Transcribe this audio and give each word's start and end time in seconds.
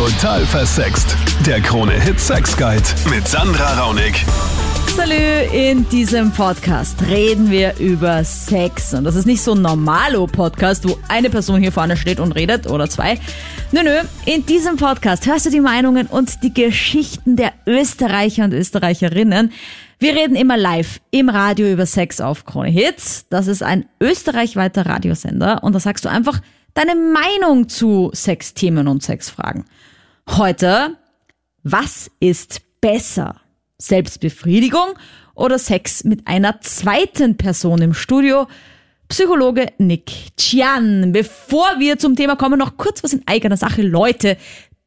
Total 0.00 0.46
versext. 0.46 1.14
Der 1.44 1.60
Krone-Hit 1.60 2.18
Sex 2.18 2.56
Guide 2.56 2.82
mit 3.10 3.28
Sandra 3.28 3.78
Raunig. 3.78 4.24
Salü, 4.96 5.44
in 5.52 5.86
diesem 5.90 6.32
Podcast 6.32 7.02
reden 7.02 7.50
wir 7.50 7.76
über 7.78 8.24
Sex. 8.24 8.94
Und 8.94 9.04
das 9.04 9.14
ist 9.14 9.26
nicht 9.26 9.42
so 9.42 9.52
ein 9.52 9.60
Normalo-Podcast, 9.60 10.88
wo 10.88 10.98
eine 11.08 11.28
Person 11.28 11.60
hier 11.60 11.70
vorne 11.70 11.98
steht 11.98 12.18
und 12.18 12.32
redet 12.32 12.66
oder 12.66 12.88
zwei. 12.88 13.20
Nö, 13.72 13.82
nö, 13.82 13.98
in 14.24 14.46
diesem 14.46 14.78
Podcast 14.78 15.26
hörst 15.26 15.44
du 15.44 15.50
die 15.50 15.60
Meinungen 15.60 16.06
und 16.06 16.42
die 16.42 16.54
Geschichten 16.54 17.36
der 17.36 17.52
Österreicher 17.66 18.44
und 18.44 18.54
Österreicherinnen. 18.54 19.52
Wir 19.98 20.14
reden 20.16 20.34
immer 20.34 20.56
live 20.56 20.98
im 21.10 21.28
Radio 21.28 21.70
über 21.70 21.84
Sex 21.84 22.22
auf 22.22 22.46
Krone 22.46 22.70
Hits. 22.70 23.26
Das 23.28 23.48
ist 23.48 23.62
ein 23.62 23.84
österreichweiter 24.00 24.86
Radiosender 24.86 25.62
und 25.62 25.74
da 25.74 25.78
sagst 25.78 26.06
du 26.06 26.08
einfach 26.08 26.40
deine 26.72 26.94
Meinung 26.94 27.68
zu 27.68 28.10
Sexthemen 28.14 28.88
und 28.88 29.02
Sexfragen. 29.02 29.66
Heute, 30.36 30.96
was 31.64 32.08
ist 32.20 32.62
besser? 32.80 33.40
Selbstbefriedigung 33.78 34.94
oder 35.34 35.58
Sex 35.58 36.04
mit 36.04 36.28
einer 36.28 36.60
zweiten 36.60 37.36
Person 37.36 37.82
im 37.82 37.94
Studio? 37.94 38.46
Psychologe 39.08 39.66
Nick 39.78 40.36
Chian. 40.36 41.10
Bevor 41.10 41.66
wir 41.78 41.98
zum 41.98 42.14
Thema 42.14 42.36
kommen, 42.36 42.60
noch 42.60 42.76
kurz 42.76 43.02
was 43.02 43.12
in 43.12 43.22
eigener 43.26 43.56
Sache. 43.56 43.82
Leute, 43.82 44.36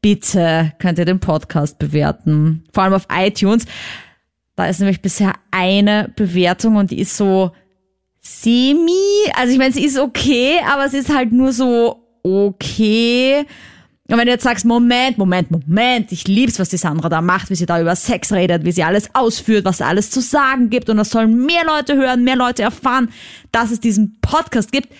bitte 0.00 0.72
könnt 0.78 0.98
ihr 0.98 1.04
den 1.04 1.20
Podcast 1.20 1.78
bewerten. 1.78 2.64
Vor 2.72 2.84
allem 2.84 2.94
auf 2.94 3.06
iTunes. 3.14 3.66
Da 4.56 4.66
ist 4.66 4.80
nämlich 4.80 5.02
bisher 5.02 5.34
eine 5.50 6.10
Bewertung 6.16 6.76
und 6.76 6.90
die 6.90 7.00
ist 7.00 7.18
so 7.18 7.52
semi. 8.22 9.28
Also 9.36 9.52
ich 9.52 9.58
meine, 9.58 9.74
sie 9.74 9.84
ist 9.84 9.98
okay, 9.98 10.60
aber 10.66 10.86
es 10.86 10.94
ist 10.94 11.14
halt 11.14 11.32
nur 11.32 11.52
so 11.52 12.02
okay. 12.22 13.44
Und 14.06 14.18
wenn 14.18 14.26
du 14.26 14.32
jetzt 14.32 14.44
sagst, 14.44 14.66
Moment, 14.66 15.16
Moment, 15.16 15.50
Moment, 15.50 16.12
ich 16.12 16.28
lieb's, 16.28 16.58
was 16.58 16.68
die 16.68 16.76
Sandra 16.76 17.08
da 17.08 17.22
macht, 17.22 17.48
wie 17.48 17.54
sie 17.54 17.64
da 17.64 17.80
über 17.80 17.96
Sex 17.96 18.32
redet, 18.32 18.64
wie 18.64 18.72
sie 18.72 18.84
alles 18.84 19.14
ausführt, 19.14 19.64
was 19.64 19.80
alles 19.80 20.10
zu 20.10 20.20
sagen 20.20 20.68
gibt 20.68 20.90
und 20.90 20.98
das 20.98 21.08
sollen 21.08 21.46
mehr 21.46 21.64
Leute 21.64 21.96
hören, 21.96 22.22
mehr 22.22 22.36
Leute 22.36 22.62
erfahren, 22.62 23.08
dass 23.50 23.70
es 23.70 23.80
diesen 23.80 24.18
Podcast 24.20 24.72
gibt. 24.72 24.92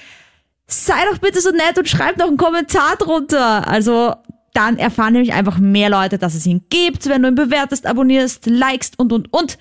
Sei 0.67 0.95
doch 1.11 1.19
bitte 1.19 1.42
so 1.42 1.51
nett 1.51 1.77
und 1.77 1.87
schreib 1.87 2.17
noch 2.17 2.29
einen 2.29 2.39
Kommentar 2.39 2.97
drunter. 2.97 3.69
Also 3.69 4.14
dann 4.55 4.79
erfahren 4.79 5.12
nämlich 5.12 5.34
einfach 5.34 5.59
mehr 5.59 5.91
Leute, 5.91 6.17
dass 6.17 6.34
es 6.34 6.47
ihn 6.47 6.64
gibt, 6.70 7.07
wenn 7.07 7.23
du 7.23 7.29
ihn 7.29 7.34
bewertest, 7.34 7.86
abonnierst, 7.86 8.47
likest 8.47 8.98
und, 8.98 9.12
und, 9.12 9.31
und. 9.34 9.59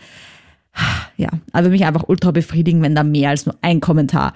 Ja, 1.18 1.30
also 1.52 1.70
mich 1.70 1.86
einfach 1.86 2.06
ultra 2.08 2.32
befriedigen, 2.32 2.82
wenn 2.82 2.96
da 2.96 3.04
mehr 3.04 3.30
als 3.32 3.46
nur 3.46 3.56
ein 3.62 3.82
Kommentar 3.82 4.34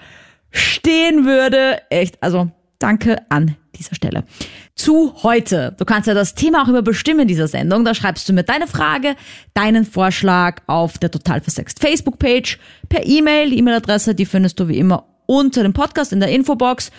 stehen 0.52 1.26
würde. 1.26 1.78
Echt, 1.89 2.22
also 2.22 2.52
danke 2.80 3.17
an 3.30 3.56
dieser 3.75 3.95
Stelle. 3.95 4.23
Zu 4.75 5.23
heute. 5.23 5.75
Du 5.78 5.86
kannst 5.86 6.08
ja 6.08 6.14
das 6.14 6.36
Thema 6.36 6.64
auch 6.64 6.67
immer 6.67 6.81
bestimmen 6.81 7.22
in 7.22 7.28
dieser 7.28 7.47
Sendung. 7.47 7.86
Da 7.86 7.94
schreibst 7.94 8.28
du 8.28 8.33
mir 8.33 8.44
deine 8.44 8.67
Frage, 8.67 9.16
deinen 9.53 9.86
Vorschlag 9.86 10.61
auf 10.67 10.98
der 10.98 11.11
Total 11.11 11.42
Versext 11.42 11.80
Facebook-Page, 11.80 12.59
per 12.89 13.05
E-Mail. 13.05 13.50
Die 13.50 13.59
E-Mail-Adresse, 13.59 14.16
die 14.16 14.25
findest 14.25 14.59
du 14.59 14.67
wie 14.67 14.78
immer 14.78 15.05
unter 15.25 15.64
dem 15.64 15.73
Podcast 15.73 16.14
in 16.14 16.20
der 16.20 16.30
Infobox. 16.30 16.92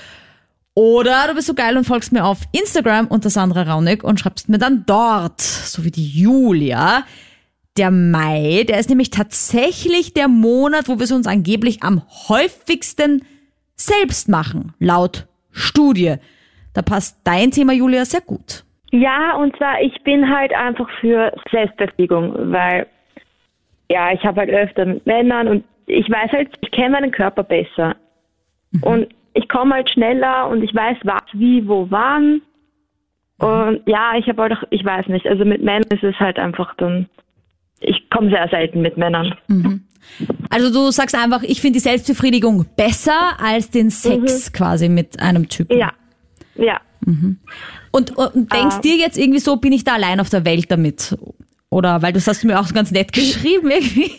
Oder 0.75 1.27
du 1.27 1.35
bist 1.35 1.49
so 1.49 1.55
geil 1.55 1.77
und 1.77 1.85
folgst 1.85 2.13
mir 2.13 2.25
auf 2.25 2.39
Instagram 2.53 3.09
unter 3.09 3.31
Sandra 3.31 3.63
Raunig 3.63 4.05
und 4.05 4.21
schreibst 4.21 4.49
mir 4.49 4.59
dann 4.59 4.85
dort, 4.87 5.41
so 5.41 5.85
wie 5.85 5.91
die 5.91 6.07
Julia. 6.07 7.05
Der 7.77 7.91
Mai, 7.91 8.65
der 8.69 8.79
ist 8.79 8.89
nämlich 8.89 9.11
tatsächlich 9.11 10.15
der 10.15 10.29
Monat, 10.29 10.89
wo 10.89 10.99
wir 10.99 11.05
es 11.05 11.13
uns 11.13 11.27
angeblich 11.27 11.83
am 11.83 12.03
häufigsten 12.29 13.25
selbst 13.77 14.29
machen, 14.29 14.73
laut 14.79 15.27
Studie. 15.53 16.17
Da 16.75 16.83
passt 16.83 17.21
dein 17.25 17.51
Thema, 17.51 17.73
Julia, 17.73 18.05
sehr 18.05 18.21
gut. 18.21 18.65
Ja, 18.91 19.35
und 19.37 19.57
zwar, 19.57 19.81
ich 19.83 19.95
bin 20.03 20.29
halt 20.29 20.53
einfach 20.55 20.89
für 21.01 21.33
Selbstbefriedigung, 21.51 22.53
weil, 22.53 22.87
ja, 23.91 24.13
ich 24.13 24.25
habe 24.25 24.41
halt 24.41 24.51
öfter 24.51 24.87
mit 24.87 25.05
Männern 25.07 25.49
und 25.49 25.65
ich 25.87 26.09
weiß 26.09 26.33
halt, 26.33 26.51
ich 26.61 26.71
kenne 26.71 26.91
meinen 26.91 27.11
Körper 27.11 27.43
besser. 27.43 27.97
Mhm. 28.73 28.83
Und 28.83 29.09
ich 29.35 29.49
komme 29.49 29.75
halt 29.75 29.91
schneller 29.91 30.49
und 30.49 30.63
ich 30.63 30.75
weiß, 30.75 30.99
was, 31.05 31.23
wie, 31.33 31.67
wo, 31.67 31.87
wann. 31.91 32.43
Und 33.39 33.83
ja, 33.87 34.15
ich 34.17 34.27
habe 34.29 34.43
halt 34.43 34.53
auch, 34.53 34.65
ich 34.71 34.85
weiß 34.85 35.07
nicht, 35.09 35.27
also 35.27 35.45
mit 35.45 35.63
Männern 35.63 35.91
ist 35.91 36.03
es 36.03 36.19
halt 36.19 36.39
einfach 36.39 36.75
dann, 36.77 37.09
ich 37.81 38.11
komme 38.11 38.31
sehr 38.31 38.49
selten 38.49 38.83
mit 38.83 38.97
Männern. 38.97 39.35
Mhm. 39.47 39.85
Also 40.51 40.73
du 40.73 40.91
sagst 40.91 41.15
einfach, 41.15 41.43
ich 41.43 41.61
finde 41.61 41.75
die 41.75 41.83
Selbstbefriedigung 41.83 42.67
besser 42.77 43.39
als 43.41 43.71
den 43.71 43.91
Sex 43.91 44.51
mhm. 44.51 44.53
quasi 44.53 44.89
mit 44.89 45.21
einem 45.21 45.49
Typen. 45.49 45.79
Ja, 45.79 45.93
ja. 46.57 46.81
Mhm. 47.05 47.39
Und, 47.91 48.17
und, 48.17 48.53
denkst 48.53 48.77
uh. 48.79 48.81
dir 48.81 48.97
jetzt 48.97 49.19
irgendwie 49.19 49.39
so, 49.39 49.57
bin 49.57 49.73
ich 49.73 49.85
da 49.85 49.95
allein 49.95 50.21
auf 50.21 50.31
der 50.31 50.45
Welt 50.45 50.71
damit? 50.71 51.17
Oder 51.71 52.03
weil 52.03 52.13
das 52.13 52.27
hast 52.27 52.43
du 52.43 52.47
mir 52.47 52.59
auch 52.59 52.73
ganz 52.73 52.91
nett 52.91 53.13
geschrieben 53.13 53.71
irgendwie. 53.71 54.11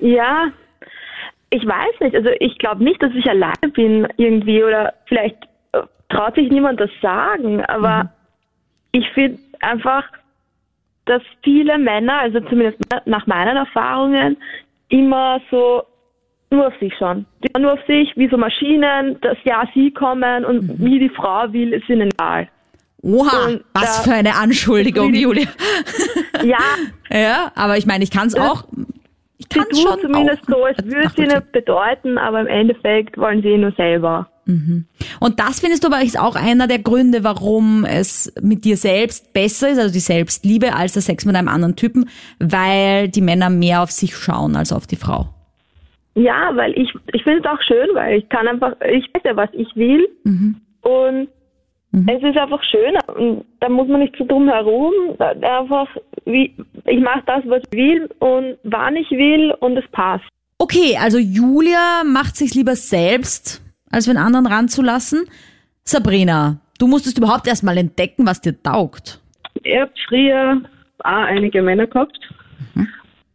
ja, 0.00 0.52
ich 1.50 1.66
weiß 1.66 2.00
nicht. 2.00 2.14
Also 2.14 2.30
ich 2.38 2.58
glaube 2.58 2.84
nicht, 2.84 3.02
dass 3.02 3.12
ich 3.14 3.26
alleine 3.26 3.72
bin 3.74 4.06
irgendwie 4.16 4.62
oder 4.62 4.94
vielleicht 5.06 5.36
äh, 5.72 5.82
traut 6.08 6.34
sich 6.34 6.50
niemand 6.50 6.80
das 6.80 6.90
sagen, 7.02 7.64
aber 7.64 8.04
mhm. 8.04 8.08
ich 8.92 9.08
finde 9.14 9.38
einfach, 9.60 10.04
dass 11.10 11.22
viele 11.42 11.76
Männer, 11.76 12.20
also 12.20 12.38
zumindest 12.40 12.78
nach 13.04 13.26
meinen 13.26 13.56
Erfahrungen, 13.56 14.36
immer 14.88 15.40
so 15.50 15.82
nur 16.50 16.68
auf 16.68 16.74
sich 16.78 16.92
schauen. 16.98 17.26
Die 17.42 17.60
nur 17.60 17.72
auf 17.72 17.80
sich, 17.86 18.12
wie 18.16 18.28
so 18.28 18.36
Maschinen, 18.36 19.20
dass 19.20 19.36
ja 19.44 19.64
sie 19.74 19.90
kommen 19.90 20.44
und 20.44 20.62
mhm. 20.62 20.84
wie 20.84 20.98
die 21.00 21.08
Frau 21.08 21.52
will, 21.52 21.72
ist 21.72 21.88
ihnen 21.88 22.10
egal. 22.12 22.48
Oha, 23.02 23.46
und 23.46 23.64
was 23.72 24.04
für 24.04 24.12
eine 24.12 24.36
Anschuldigung, 24.36 25.14
Julia. 25.14 25.48
Ja. 26.44 26.58
ja, 27.10 27.52
aber 27.54 27.76
ich 27.76 27.86
meine, 27.86 28.04
ich 28.04 28.10
kann 28.10 28.28
es 28.28 28.34
auch 28.36 28.64
ich 29.38 29.48
kann 29.48 29.66
es 29.70 29.80
schon 29.80 29.98
zumindest 30.00 30.42
auch. 30.42 30.58
so, 30.58 30.66
es 30.66 30.84
würde 30.84 31.22
nicht 31.22 31.52
bedeuten, 31.52 32.18
aber 32.18 32.40
im 32.40 32.46
Endeffekt 32.46 33.16
wollen 33.16 33.42
sie 33.42 33.56
nur 33.56 33.72
selber. 33.72 34.28
Mhm. 34.44 34.84
Und 35.20 35.38
das 35.38 35.60
findest 35.60 35.84
du 35.84 35.88
aber 35.88 36.02
ist 36.02 36.18
auch 36.18 36.34
einer 36.34 36.66
der 36.66 36.78
Gründe, 36.78 37.22
warum 37.22 37.84
es 37.84 38.32
mit 38.42 38.64
dir 38.64 38.76
selbst 38.76 39.32
besser 39.32 39.68
ist, 39.68 39.78
also 39.78 39.92
die 39.92 40.00
Selbstliebe, 40.00 40.74
als 40.74 40.94
der 40.94 41.02
Sex 41.02 41.24
mit 41.24 41.36
einem 41.36 41.48
anderen 41.48 41.76
Typen, 41.76 42.08
weil 42.38 43.08
die 43.08 43.20
Männer 43.20 43.50
mehr 43.50 43.82
auf 43.82 43.90
sich 43.90 44.16
schauen 44.16 44.56
als 44.56 44.72
auf 44.72 44.86
die 44.86 44.96
Frau. 44.96 45.28
Ja, 46.14 46.50
weil 46.56 46.72
ich, 46.72 46.92
ich 47.12 47.22
finde 47.22 47.40
es 47.40 47.46
auch 47.46 47.62
schön, 47.62 47.88
weil 47.94 48.18
ich 48.18 48.28
kann 48.28 48.48
einfach, 48.48 48.72
ich 48.80 49.04
weiß 49.14 49.22
ja, 49.24 49.36
was 49.36 49.50
ich 49.52 49.68
will 49.76 50.08
mhm. 50.24 50.56
und 50.82 51.28
Mhm. 51.92 52.08
Es 52.08 52.22
ist 52.22 52.36
einfach 52.36 52.62
schön 52.62 52.96
und 53.16 53.44
da 53.58 53.68
muss 53.68 53.88
man 53.88 54.00
nicht 54.00 54.14
so 54.16 54.24
drum 54.24 54.48
herum. 54.48 54.92
Einfach, 55.18 55.88
wie, 56.24 56.54
ich 56.86 57.00
mache 57.00 57.22
das, 57.26 57.42
was 57.46 57.62
ich 57.70 57.78
will 57.78 58.08
und 58.20 58.58
wann 58.62 58.96
ich 58.96 59.10
will 59.10 59.52
und 59.60 59.76
es 59.76 59.84
passt. 59.90 60.24
Okay, 60.58 60.96
also 61.00 61.18
Julia 61.18 62.04
macht 62.04 62.36
sich 62.36 62.54
lieber 62.54 62.76
selbst, 62.76 63.62
als 63.90 64.08
wenn 64.08 64.16
anderen 64.16 64.46
ranzulassen. 64.46 65.24
Sabrina, 65.84 66.60
du 66.78 66.86
musstest 66.86 67.18
überhaupt 67.18 67.46
erstmal 67.46 67.76
entdecken, 67.78 68.26
was 68.26 68.40
dir 68.40 68.60
taugt. 68.62 69.20
Ich 69.62 69.78
habe 69.78 69.92
früher 70.08 70.60
auch 71.00 71.10
einige 71.10 71.62
Männer 71.62 71.86
gehabt 71.86 72.18
mhm. 72.74 72.88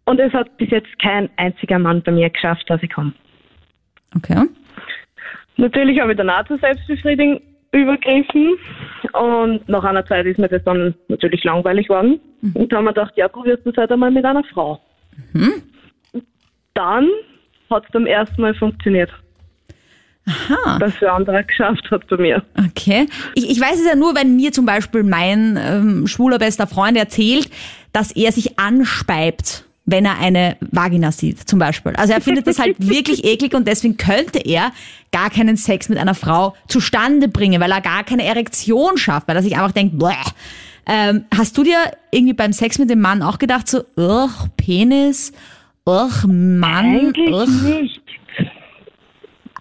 und 0.06 0.20
es 0.20 0.34
hat 0.34 0.56
bis 0.58 0.70
jetzt 0.72 1.00
kein 1.00 1.30
einziger 1.38 1.80
Mann 1.80 2.02
bei 2.02 2.12
mir 2.12 2.30
geschafft, 2.30 2.64
dass 2.68 2.82
ich 2.82 2.92
komme. 2.92 3.14
Okay. 4.16 4.48
Natürlich 5.58 6.00
habe 6.00 6.12
ich 6.12 6.18
danach 6.18 6.48
zur 6.48 6.58
Selbstbefriedigung 6.58 7.42
übergriffen. 7.76 8.58
Und 9.14 9.68
nach 9.70 9.84
einer 9.84 10.06
Zeit 10.06 10.26
ist 10.26 10.40
mir 10.40 10.48
das 10.48 10.64
dann 10.64 10.96
natürlich 11.08 11.44
langweilig 11.44 11.88
geworden. 11.88 12.20
Mhm. 12.42 12.56
Und 12.56 12.72
da 12.72 12.78
haben 12.78 12.86
wir 12.86 12.94
gedacht, 12.94 13.14
ja, 13.16 13.28
probierst 13.28 13.66
du 13.66 13.72
es 13.72 13.78
halt 13.78 13.92
einmal 13.92 14.12
mit 14.12 14.26
einer 14.26 14.44
Frau. 14.46 14.80
Mhm. 15.34 15.62
Dann 16.74 17.10
hat 17.70 17.86
es 17.86 17.92
beim 17.92 18.06
ersten 18.06 18.42
Mal 18.42 18.54
funktioniert. 18.56 19.12
Aha. 20.28 20.80
Was 20.80 20.96
für 20.96 21.12
andere 21.12 21.44
geschafft 21.44 21.90
hat 21.92 22.08
bei 22.08 22.18
mir. 22.18 22.44
Okay. 22.70 23.08
Ich, 23.36 23.50
ich 23.50 23.60
weiß 23.60 23.80
es 23.80 23.86
ja 23.86 23.96
nur, 23.96 24.16
wenn 24.16 24.36
mir 24.36 24.52
zum 24.52 24.66
Beispiel 24.66 25.04
mein 25.04 25.58
ähm, 25.62 26.08
schwuler 26.08 26.40
bester 26.40 26.68
Freund 26.68 26.98
erzählt, 26.98 27.50
dass 27.94 28.12
er 28.12 28.32
sich 28.32 28.58
anspeibt 28.58 29.66
wenn 29.86 30.06
er 30.06 30.18
eine 30.18 30.58
Vagina 30.62 31.12
sieht, 31.12 31.48
zum 31.48 31.60
Beispiel. 31.60 31.94
Also 31.96 32.14
er 32.14 32.22
findet 32.22 32.48
das 32.48 32.60
halt 32.60 32.76
wirklich 32.80 33.24
eklig 33.24 33.54
und 33.54 33.68
deswegen 33.68 33.98
könnte 33.98 34.40
er 34.40 34.72
gar 35.12 35.30
keinen 35.30 35.58
Sex 35.58 35.90
mit 35.90 35.98
einer 35.98 36.16
Frau 36.16 36.56
zustande 36.68 37.28
bringen, 37.28 37.62
weil 37.62 37.72
er 37.72 37.82
gar 37.82 38.04
keine 38.04 38.26
Erektion 38.26 38.98
schafft, 38.98 39.28
weil 39.28 39.36
er 39.36 39.44
sich 39.44 39.56
einfach 39.56 39.72
denkt, 39.72 39.98
Bleh. 39.98 40.16
Ähm, 40.88 41.26
hast 41.36 41.58
du 41.58 41.64
dir 41.64 41.78
irgendwie 42.12 42.34
beim 42.34 42.54
Sex 42.54 42.78
mit 42.78 42.90
dem 42.90 43.02
Mann 43.02 43.22
auch 43.22 43.40
gedacht, 43.40 43.68
so, 43.68 43.84
ugh, 43.98 44.50
Penis, 44.58 45.34
ugh, 45.86 46.26
Mann? 46.28 46.86
Eigentlich 46.86 47.34
ugh. 47.34 47.64
nicht. 47.64 48.02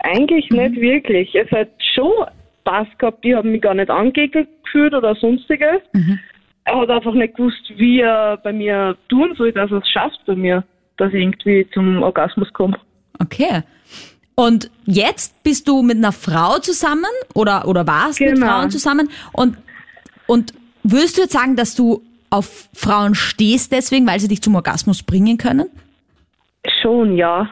Eigentlich 0.04 0.48
mhm. 0.50 0.58
nicht 0.58 0.80
wirklich. 0.80 1.34
Es 1.34 1.50
hat 1.50 1.68
schon 1.94 2.12
Spaß 2.60 2.86
gehabt, 2.98 3.24
die 3.24 3.34
haben 3.34 3.52
mich 3.52 3.62
gar 3.62 3.74
nicht 3.74 3.90
angeekelt 3.90 4.48
gefühlt 4.64 4.94
oder 4.94 5.14
sonstiges. 5.16 5.80
Mhm 5.92 6.18
er 6.64 6.80
hat 6.80 6.90
einfach 6.90 7.12
nicht 7.12 7.36
gewusst, 7.36 7.62
wie 7.76 8.00
er 8.00 8.38
bei 8.38 8.52
mir 8.52 8.96
tun 9.08 9.34
soll, 9.36 9.52
dass 9.52 9.70
er 9.70 9.78
es 9.78 9.88
schafft 9.88 10.20
bei 10.26 10.34
mir, 10.34 10.64
dass 10.96 11.12
ich 11.12 11.20
irgendwie 11.20 11.66
zum 11.72 12.02
Orgasmus 12.02 12.52
komme. 12.52 12.76
Okay. 13.20 13.62
Und 14.34 14.70
jetzt 14.84 15.42
bist 15.44 15.68
du 15.68 15.82
mit 15.82 15.98
einer 15.98 16.12
Frau 16.12 16.58
zusammen 16.58 17.04
oder, 17.34 17.68
oder 17.68 17.86
warst 17.86 18.18
genau. 18.18 18.30
mit 18.32 18.40
Frauen 18.40 18.70
zusammen 18.70 19.10
und, 19.32 19.56
und 20.26 20.54
würdest 20.82 21.18
du 21.18 21.22
jetzt 21.22 21.32
sagen, 21.32 21.54
dass 21.54 21.76
du 21.76 22.02
auf 22.30 22.68
Frauen 22.72 23.14
stehst 23.14 23.70
deswegen, 23.70 24.06
weil 24.08 24.18
sie 24.18 24.26
dich 24.26 24.42
zum 24.42 24.56
Orgasmus 24.56 25.04
bringen 25.04 25.38
können? 25.38 25.68
Schon, 26.82 27.16
ja. 27.16 27.48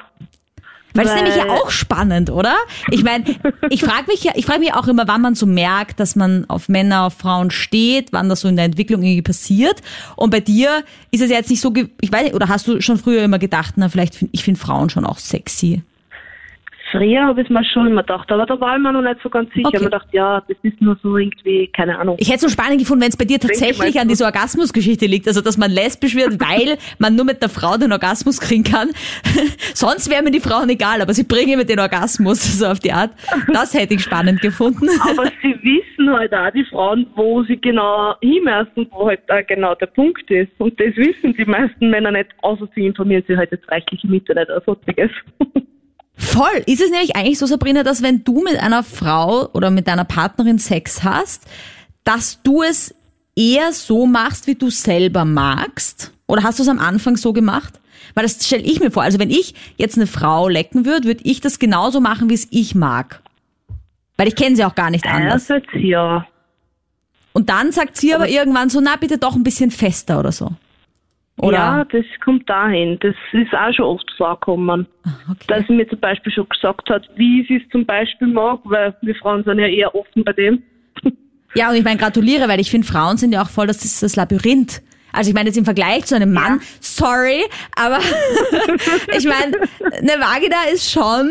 Weil 0.94 1.04
das 1.04 1.14
ist 1.14 1.20
nämlich 1.22 1.36
ja 1.36 1.44
Weil- 1.48 1.58
auch 1.58 1.70
spannend, 1.70 2.30
oder? 2.30 2.54
Ich 2.90 3.02
meine, 3.02 3.24
ich 3.70 3.82
frage 3.82 4.04
mich 4.08 4.24
ja, 4.24 4.32
ich 4.34 4.46
frage 4.46 4.60
mich 4.60 4.74
auch 4.74 4.88
immer, 4.88 5.08
wann 5.08 5.20
man 5.22 5.34
so 5.34 5.46
merkt, 5.46 6.00
dass 6.00 6.16
man 6.16 6.44
auf 6.48 6.68
Männer, 6.68 7.04
auf 7.04 7.14
Frauen 7.14 7.50
steht, 7.50 8.12
wann 8.12 8.28
das 8.28 8.40
so 8.40 8.48
in 8.48 8.56
der 8.56 8.64
Entwicklung 8.66 9.02
irgendwie 9.02 9.22
passiert. 9.22 9.80
Und 10.16 10.30
bei 10.30 10.40
dir 10.40 10.84
ist 11.10 11.22
es 11.22 11.30
ja 11.30 11.36
jetzt 11.36 11.50
nicht 11.50 11.60
so, 11.60 11.72
ich 12.00 12.12
weiß 12.12 12.24
nicht, 12.24 12.34
oder 12.34 12.48
hast 12.48 12.66
du 12.68 12.80
schon 12.80 12.98
früher 12.98 13.22
immer 13.22 13.38
gedacht, 13.38 13.74
na 13.76 13.88
vielleicht 13.88 14.14
find, 14.14 14.30
ich 14.32 14.44
finde 14.44 14.60
Frauen 14.60 14.90
schon 14.90 15.06
auch 15.06 15.18
sexy. 15.18 15.82
Früher 16.92 17.22
habe 17.24 17.40
ich 17.40 17.48
mir 17.48 17.64
schon 17.64 17.86
immer 17.86 18.02
gedacht, 18.02 18.30
aber 18.30 18.44
da 18.44 18.60
war 18.60 18.76
ich 18.76 18.82
mir 18.82 18.92
noch 18.92 19.00
nicht 19.00 19.18
so 19.22 19.30
ganz 19.30 19.48
sicher. 19.54 19.68
Okay. 19.68 19.76
Ich 19.78 19.82
habe 19.82 19.84
mir 19.84 19.90
gedacht, 19.90 20.08
ja, 20.12 20.42
das 20.46 20.56
ist 20.62 20.80
nur 20.82 20.98
so 21.02 21.16
irgendwie, 21.16 21.66
keine 21.68 21.98
Ahnung. 21.98 22.16
Ich 22.18 22.28
hätte 22.28 22.36
es 22.36 22.42
so 22.42 22.48
spannend 22.50 22.80
gefunden, 22.80 23.02
wenn 23.02 23.08
es 23.08 23.16
bei 23.16 23.24
dir 23.24 23.40
tatsächlich 23.40 23.98
an 23.98 24.08
dieser 24.08 24.26
Orgasmusgeschichte 24.26 25.06
liegt, 25.06 25.26
also 25.26 25.40
dass 25.40 25.56
man 25.56 25.70
lesbisch 25.70 26.14
wird, 26.14 26.38
weil 26.40 26.76
man 26.98 27.16
nur 27.16 27.24
mit 27.24 27.42
einer 27.42 27.48
Frau 27.48 27.78
den 27.78 27.92
Orgasmus 27.92 28.40
kriegen 28.40 28.62
kann. 28.62 28.90
Sonst 29.74 30.10
wäre 30.10 30.22
mir 30.22 30.32
die 30.32 30.40
Frauen 30.40 30.68
egal, 30.68 31.00
aber 31.00 31.14
sie 31.14 31.24
bringen 31.24 31.56
mir 31.58 31.64
den 31.64 31.80
Orgasmus, 31.80 32.42
so 32.58 32.66
auf 32.66 32.78
die 32.78 32.92
Art. 32.92 33.12
Das 33.50 33.72
hätte 33.72 33.94
ich 33.94 34.02
spannend 34.02 34.42
gefunden. 34.42 34.88
Aber 35.00 35.30
sie 35.40 35.56
wissen 35.62 36.12
halt 36.12 36.34
auch, 36.34 36.50
die 36.50 36.64
Frauen, 36.66 37.06
wo 37.16 37.42
sie 37.44 37.56
genau 37.56 38.16
hinmessen, 38.20 38.86
wo 38.90 39.06
halt 39.06 39.20
da 39.28 39.40
genau 39.40 39.74
der 39.76 39.86
Punkt 39.86 40.30
ist. 40.30 40.52
Und 40.58 40.78
das 40.78 40.94
wissen 40.96 41.34
die 41.38 41.46
meisten 41.46 41.88
Männer 41.88 42.10
nicht, 42.10 42.28
außer 42.42 42.68
sie 42.74 42.84
informieren 42.84 43.24
sich 43.26 43.36
halt 43.38 43.50
jetzt 43.50 43.70
reichlich 43.70 44.04
im 44.04 44.12
Internet 44.12 44.50
oder 44.50 44.60
sonstiges. 44.66 45.10
Voll. 46.22 46.62
Ist 46.66 46.80
es 46.80 46.90
nämlich 46.90 47.16
eigentlich 47.16 47.38
so, 47.38 47.46
Sabrina, 47.46 47.82
dass 47.82 48.00
wenn 48.00 48.22
du 48.22 48.42
mit 48.42 48.56
einer 48.58 48.84
Frau 48.84 49.48
oder 49.52 49.70
mit 49.70 49.88
deiner 49.88 50.04
Partnerin 50.04 50.58
Sex 50.58 51.02
hast, 51.02 51.42
dass 52.04 52.40
du 52.42 52.62
es 52.62 52.94
eher 53.34 53.72
so 53.72 54.06
machst, 54.06 54.46
wie 54.46 54.54
du 54.54 54.70
selber 54.70 55.24
magst? 55.24 56.12
Oder 56.26 56.44
hast 56.44 56.58
du 56.58 56.62
es 56.62 56.68
am 56.68 56.78
Anfang 56.78 57.16
so 57.16 57.32
gemacht? 57.32 57.80
Weil 58.14 58.22
das 58.22 58.46
stelle 58.46 58.62
ich 58.62 58.80
mir 58.80 58.90
vor. 58.90 59.02
Also 59.02 59.18
wenn 59.18 59.30
ich 59.30 59.54
jetzt 59.76 59.96
eine 59.96 60.06
Frau 60.06 60.48
lecken 60.48 60.86
würde, 60.86 61.08
würde 61.08 61.24
ich 61.24 61.40
das 61.40 61.58
genauso 61.58 62.00
machen, 62.00 62.30
wie 62.30 62.34
es 62.34 62.46
ich 62.50 62.74
mag. 62.74 63.20
Weil 64.16 64.28
ich 64.28 64.36
kenne 64.36 64.54
sie 64.54 64.64
auch 64.64 64.74
gar 64.74 64.90
nicht 64.90 65.06
anders. 65.06 65.50
Einerseits 65.50 65.66
ja. 65.74 66.26
Und 67.32 67.48
dann 67.48 67.72
sagt 67.72 67.96
sie 67.96 68.14
aber 68.14 68.28
irgendwann 68.28 68.70
so, 68.70 68.80
na 68.80 68.96
bitte 68.96 69.18
doch 69.18 69.34
ein 69.34 69.42
bisschen 69.42 69.70
fester 69.70 70.20
oder 70.20 70.32
so. 70.32 70.52
Oder? 71.38 71.56
Ja, 71.56 71.84
das 71.84 72.04
kommt 72.24 72.48
dahin. 72.48 72.98
Das 73.00 73.14
ist 73.32 73.54
auch 73.54 73.72
schon 73.72 73.86
oft 73.86 74.10
vorgekommen. 74.16 74.86
okay. 75.30 75.44
Dass 75.48 75.66
sie 75.66 75.72
mir 75.72 75.88
zum 75.88 75.98
Beispiel 75.98 76.32
schon 76.32 76.48
gesagt 76.48 76.90
hat, 76.90 77.08
wie 77.16 77.44
sie 77.48 77.56
es 77.56 77.68
zum 77.70 77.86
Beispiel 77.86 78.28
mag, 78.28 78.60
weil 78.64 78.94
wir 79.00 79.14
Frauen 79.16 79.42
sind 79.44 79.58
ja 79.58 79.66
eher 79.66 79.94
offen 79.94 80.24
bei 80.24 80.32
dem. 80.32 80.62
Ja, 81.54 81.68
und 81.68 81.76
ich 81.76 81.84
meine, 81.84 81.98
gratuliere, 81.98 82.48
weil 82.48 82.60
ich 82.60 82.70
finde, 82.70 82.86
Frauen 82.86 83.18
sind 83.18 83.34
ja 83.34 83.42
auch 83.42 83.50
voll 83.50 83.66
das, 83.66 83.84
ist 83.84 84.02
das 84.02 84.16
Labyrinth. 84.16 84.80
Also 85.12 85.28
ich 85.28 85.34
meine 85.34 85.50
jetzt 85.50 85.58
im 85.58 85.66
Vergleich 85.66 86.06
zu 86.06 86.16
einem 86.16 86.32
Mann, 86.32 86.62
sorry, 86.80 87.44
aber 87.76 87.98
ich 89.18 89.26
meine, 89.26 89.58
eine 89.98 90.12
Vagina 90.18 90.56
ist 90.72 90.90
schon 90.90 91.28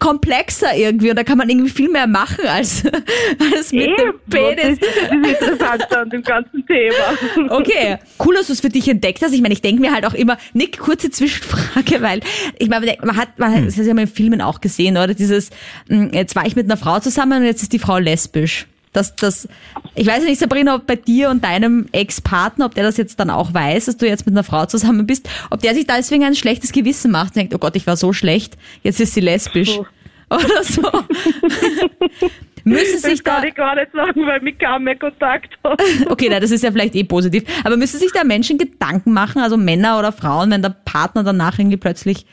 komplexer 0.00 0.74
irgendwie 0.74 1.10
und 1.10 1.16
da 1.16 1.22
kann 1.22 1.38
man 1.38 1.48
irgendwie 1.48 1.70
viel 1.70 1.90
mehr 1.90 2.08
machen 2.08 2.46
als, 2.48 2.82
als 3.54 3.70
mit 3.70 3.86
dem 3.86 4.14
Penis. 4.28 4.78
Das 4.80 4.88
ist 4.88 4.96
das 5.02 5.40
Interessante 5.40 5.98
an 5.98 6.10
dem 6.10 6.22
ganzen 6.22 6.66
Thema. 6.66 7.50
Okay, 7.60 7.98
cool, 8.24 8.34
dass 8.34 8.46
du 8.46 8.54
es 8.54 8.60
für 8.60 8.68
dich 8.68 8.88
entdeckt 8.88 9.22
hast. 9.22 9.32
Ich 9.32 9.42
meine, 9.42 9.52
ich 9.52 9.60
denke 9.60 9.80
mir 9.80 9.92
halt 9.92 10.06
auch 10.06 10.14
immer, 10.14 10.38
Nick, 10.54 10.78
kurze 10.78 11.10
Zwischenfrage, 11.10 12.00
weil 12.02 12.20
ich 12.58 12.68
meine, 12.68 12.96
man 13.02 13.16
hat, 13.16 13.38
man 13.38 13.54
hat, 13.54 13.66
das 13.66 13.76
hast 13.76 13.84
du 13.84 13.88
ja 13.88 13.94
mal 13.94 14.02
in 14.02 14.08
Filmen 14.08 14.40
auch 14.40 14.60
gesehen, 14.60 14.96
oder? 14.96 15.14
Dieses, 15.14 15.50
mh, 15.88 16.10
jetzt 16.12 16.34
war 16.34 16.46
ich 16.46 16.56
mit 16.56 16.66
einer 16.66 16.76
Frau 16.76 16.98
zusammen 17.00 17.40
und 17.40 17.44
jetzt 17.44 17.62
ist 17.62 17.72
die 17.72 17.78
Frau 17.78 17.98
lesbisch. 17.98 18.66
Das, 18.92 19.14
das, 19.14 19.48
ich 19.94 20.06
weiß 20.06 20.24
nicht, 20.24 20.40
Sabrina, 20.40 20.74
ob 20.74 20.86
bei 20.86 20.96
dir 20.96 21.30
und 21.30 21.44
deinem 21.44 21.86
Ex-Partner, 21.92 22.66
ob 22.66 22.74
der 22.74 22.82
das 22.82 22.96
jetzt 22.96 23.20
dann 23.20 23.30
auch 23.30 23.54
weiß, 23.54 23.86
dass 23.86 23.96
du 23.96 24.06
jetzt 24.06 24.26
mit 24.26 24.34
einer 24.34 24.42
Frau 24.42 24.66
zusammen 24.66 25.06
bist, 25.06 25.28
ob 25.50 25.60
der 25.60 25.74
sich 25.74 25.86
deswegen 25.86 26.24
ein 26.24 26.34
schlechtes 26.34 26.72
Gewissen 26.72 27.12
macht 27.12 27.28
und 27.28 27.36
denkt, 27.36 27.54
oh 27.54 27.58
Gott, 27.58 27.76
ich 27.76 27.86
war 27.86 27.96
so 27.96 28.12
schlecht, 28.12 28.56
jetzt 28.82 29.00
ist 29.00 29.14
sie 29.14 29.20
lesbisch. 29.20 29.78
Oh. 29.78 29.86
Oder 30.34 30.62
so. 30.62 30.82
Müssen 32.64 33.02
Das 33.02 33.02
sich 33.02 33.22
da, 33.22 33.36
kann 33.36 33.48
ich 33.48 33.54
gar 33.54 33.74
nicht 33.74 33.92
sagen, 33.92 34.26
weil 34.26 34.40
mit 34.40 34.60
kaum 34.60 34.84
mehr 34.84 34.96
Kontakt 34.96 35.58
hat. 35.64 35.80
Okay, 36.08 36.28
na, 36.30 36.40
das 36.40 36.50
ist 36.50 36.62
ja 36.62 36.70
vielleicht 36.70 36.94
eh 36.94 37.04
positiv. 37.04 37.44
Aber 37.64 37.76
müssen 37.76 37.98
sich 37.98 38.12
da 38.12 38.24
Menschen 38.24 38.58
Gedanken 38.58 39.12
machen, 39.12 39.40
also 39.40 39.56
Männer 39.56 39.98
oder 39.98 40.12
Frauen, 40.12 40.50
wenn 40.50 40.62
der 40.62 40.70
Partner 40.84 41.24
danach 41.24 41.58
irgendwie 41.58 41.78
plötzlich 41.78 42.26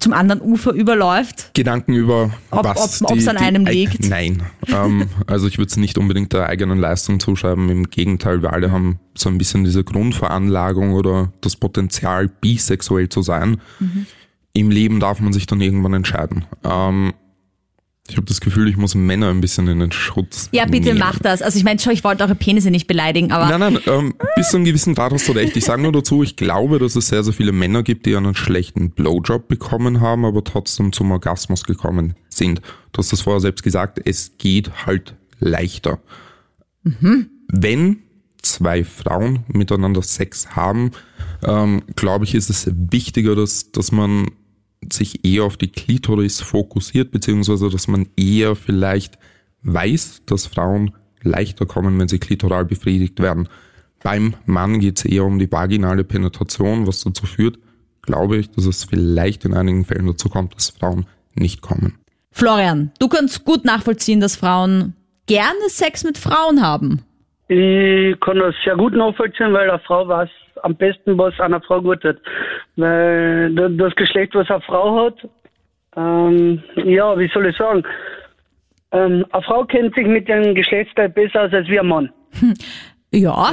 zum 0.00 0.12
anderen 0.12 0.40
Ufer 0.40 0.72
überläuft? 0.72 1.50
Gedanken 1.54 1.94
über 1.94 2.30
Ob- 2.50 2.64
was 2.64 3.02
ob- 3.02 3.14
die, 3.16 3.28
an 3.28 3.36
die 3.36 3.42
einem 3.42 3.64
Eig- 3.64 3.72
liegt? 3.72 4.08
Nein, 4.08 4.42
ähm, 4.68 5.08
also 5.26 5.46
ich 5.48 5.58
würde 5.58 5.68
es 5.70 5.76
nicht 5.76 5.98
unbedingt 5.98 6.32
der 6.32 6.46
eigenen 6.48 6.78
Leistung 6.78 7.18
zuschreiben. 7.20 7.68
Im 7.68 7.90
Gegenteil, 7.90 8.42
wir 8.42 8.52
alle 8.52 8.70
haben 8.70 9.00
so 9.16 9.28
ein 9.28 9.38
bisschen 9.38 9.64
diese 9.64 9.82
Grundveranlagung 9.84 10.92
oder 10.92 11.32
das 11.40 11.56
Potenzial, 11.56 12.28
bisexuell 12.28 13.08
zu 13.08 13.22
sein. 13.22 13.60
Mhm. 13.80 14.06
Im 14.52 14.70
Leben 14.70 15.00
darf 15.00 15.20
man 15.20 15.32
sich 15.32 15.46
dann 15.46 15.60
irgendwann 15.60 15.94
entscheiden. 15.94 16.44
Ähm, 16.64 17.12
ich 18.10 18.16
habe 18.16 18.26
das 18.26 18.40
Gefühl, 18.40 18.68
ich 18.68 18.76
muss 18.76 18.94
Männer 18.94 19.28
ein 19.30 19.40
bisschen 19.40 19.68
in 19.68 19.80
den 19.80 19.92
Schutz 19.92 20.48
Ja, 20.52 20.64
bitte 20.64 20.88
nehmen. 20.88 20.98
mach 21.00 21.18
das. 21.18 21.42
Also 21.42 21.58
ich 21.58 21.64
meine, 21.64 21.78
schon, 21.78 21.92
ich 21.92 22.04
wollte 22.04 22.22
eure 22.24 22.34
Penisse 22.34 22.70
nicht 22.70 22.86
beleidigen, 22.86 23.32
aber 23.32 23.56
Nein, 23.56 23.74
nein, 23.74 23.82
ähm, 23.86 24.14
bis 24.36 24.48
zu 24.50 24.56
einem 24.56 24.64
gewissen 24.64 24.94
Grad 24.94 25.12
hast 25.12 25.28
du 25.28 25.32
recht. 25.32 25.56
Ich 25.56 25.64
sage 25.64 25.82
nur 25.82 25.92
dazu, 25.92 26.22
ich 26.22 26.36
glaube, 26.36 26.78
dass 26.78 26.96
es 26.96 27.08
sehr, 27.08 27.22
sehr 27.22 27.32
viele 27.34 27.52
Männer 27.52 27.82
gibt, 27.82 28.06
die 28.06 28.16
einen 28.16 28.34
schlechten 28.34 28.90
Blowjob 28.90 29.48
bekommen 29.48 30.00
haben, 30.00 30.24
aber 30.24 30.42
trotzdem 30.42 30.92
zum 30.92 31.10
Orgasmus 31.10 31.64
gekommen 31.64 32.14
sind. 32.28 32.60
Du 32.92 32.98
hast 32.98 33.12
das 33.12 33.20
vorher 33.20 33.40
selbst 33.40 33.62
gesagt, 33.62 34.00
es 34.04 34.32
geht 34.38 34.86
halt 34.86 35.14
leichter. 35.38 36.00
Wenn 36.82 37.98
zwei 38.42 38.84
Frauen 38.84 39.40
miteinander 39.48 40.02
Sex 40.02 40.50
haben, 40.56 40.92
ähm, 41.42 41.82
glaube 41.96 42.24
ich, 42.24 42.34
ist 42.34 42.48
es 42.50 42.70
wichtiger, 42.72 43.34
dass, 43.34 43.70
dass 43.72 43.92
man 43.92 44.30
sich 44.92 45.24
eher 45.24 45.44
auf 45.44 45.56
die 45.56 45.70
Klitoris 45.70 46.40
fokussiert, 46.40 47.10
beziehungsweise 47.10 47.68
dass 47.70 47.88
man 47.88 48.08
eher 48.16 48.56
vielleicht 48.56 49.18
weiß, 49.62 50.22
dass 50.26 50.46
Frauen 50.46 50.94
leichter 51.22 51.66
kommen, 51.66 51.98
wenn 51.98 52.08
sie 52.08 52.18
klitoral 52.18 52.64
befriedigt 52.64 53.20
werden. 53.20 53.48
Beim 54.02 54.34
Mann 54.46 54.78
geht 54.80 54.98
es 54.98 55.04
eher 55.04 55.24
um 55.24 55.38
die 55.38 55.50
vaginale 55.50 56.04
Penetration, 56.04 56.86
was 56.86 57.02
dazu 57.02 57.26
führt, 57.26 57.58
glaube 58.02 58.36
ich, 58.38 58.50
dass 58.50 58.66
es 58.66 58.84
vielleicht 58.84 59.44
in 59.44 59.54
einigen 59.54 59.84
Fällen 59.84 60.06
dazu 60.06 60.28
kommt, 60.28 60.54
dass 60.54 60.70
Frauen 60.70 61.06
nicht 61.34 61.60
kommen. 61.60 61.98
Florian, 62.30 62.92
du 63.00 63.08
kannst 63.08 63.44
gut 63.44 63.64
nachvollziehen, 63.64 64.20
dass 64.20 64.36
Frauen 64.36 64.94
gerne 65.26 65.68
Sex 65.68 66.04
mit 66.04 66.18
Frauen 66.18 66.62
haben. 66.62 67.02
Ich 67.48 68.18
kann 68.20 68.38
das 68.38 68.54
sehr 68.64 68.76
gut 68.76 68.92
nachvollziehen, 68.92 69.52
weil 69.52 69.68
eine 69.68 69.80
Frau 69.80 70.06
weiß 70.06 70.28
am 70.62 70.74
besten, 70.76 71.16
was 71.18 71.38
einer 71.40 71.60
Frau 71.60 71.80
gut 71.80 72.00
tut. 72.02 72.16
Weil 72.76 73.54
da- 73.54 73.68
das 73.68 73.94
Geschlecht, 73.96 74.34
was 74.34 74.50
eine 74.50 74.60
Frau 74.62 75.06
hat, 75.06 75.28
ähm, 75.96 76.62
ja, 76.76 77.18
wie 77.18 77.28
soll 77.28 77.46
ich 77.46 77.56
sagen, 77.56 77.82
ähm, 78.92 79.24
eine 79.32 79.42
Frau 79.42 79.64
kennt 79.64 79.94
sich 79.94 80.06
mit 80.06 80.28
dem 80.28 80.54
Geschlechtsteil 80.54 81.08
besser 81.10 81.42
aus 81.44 81.52
als 81.52 81.68
wir 81.68 81.80
ein 81.80 81.88
Mann. 81.88 82.10
Ja. 83.10 83.52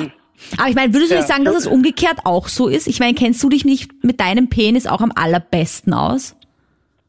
Aber 0.57 0.69
ich 0.69 0.75
meine, 0.75 0.93
würdest 0.93 1.11
du 1.11 1.15
Ja, 1.15 1.21
nicht 1.21 1.29
sagen, 1.29 1.45
dass 1.45 1.55
es 1.55 1.65
umgekehrt 1.67 2.17
auch 2.25 2.47
so 2.49 2.67
ist? 2.67 2.87
Ich 2.87 2.99
meine, 2.99 3.13
kennst 3.13 3.41
du 3.41 3.49
dich 3.49 3.63
nicht 3.65 4.03
mit 4.03 4.19
deinem 4.19 4.49
Penis 4.49 4.85
auch 4.85 5.01
am 5.01 5.11
allerbesten 5.15 5.93
aus? 5.93 6.37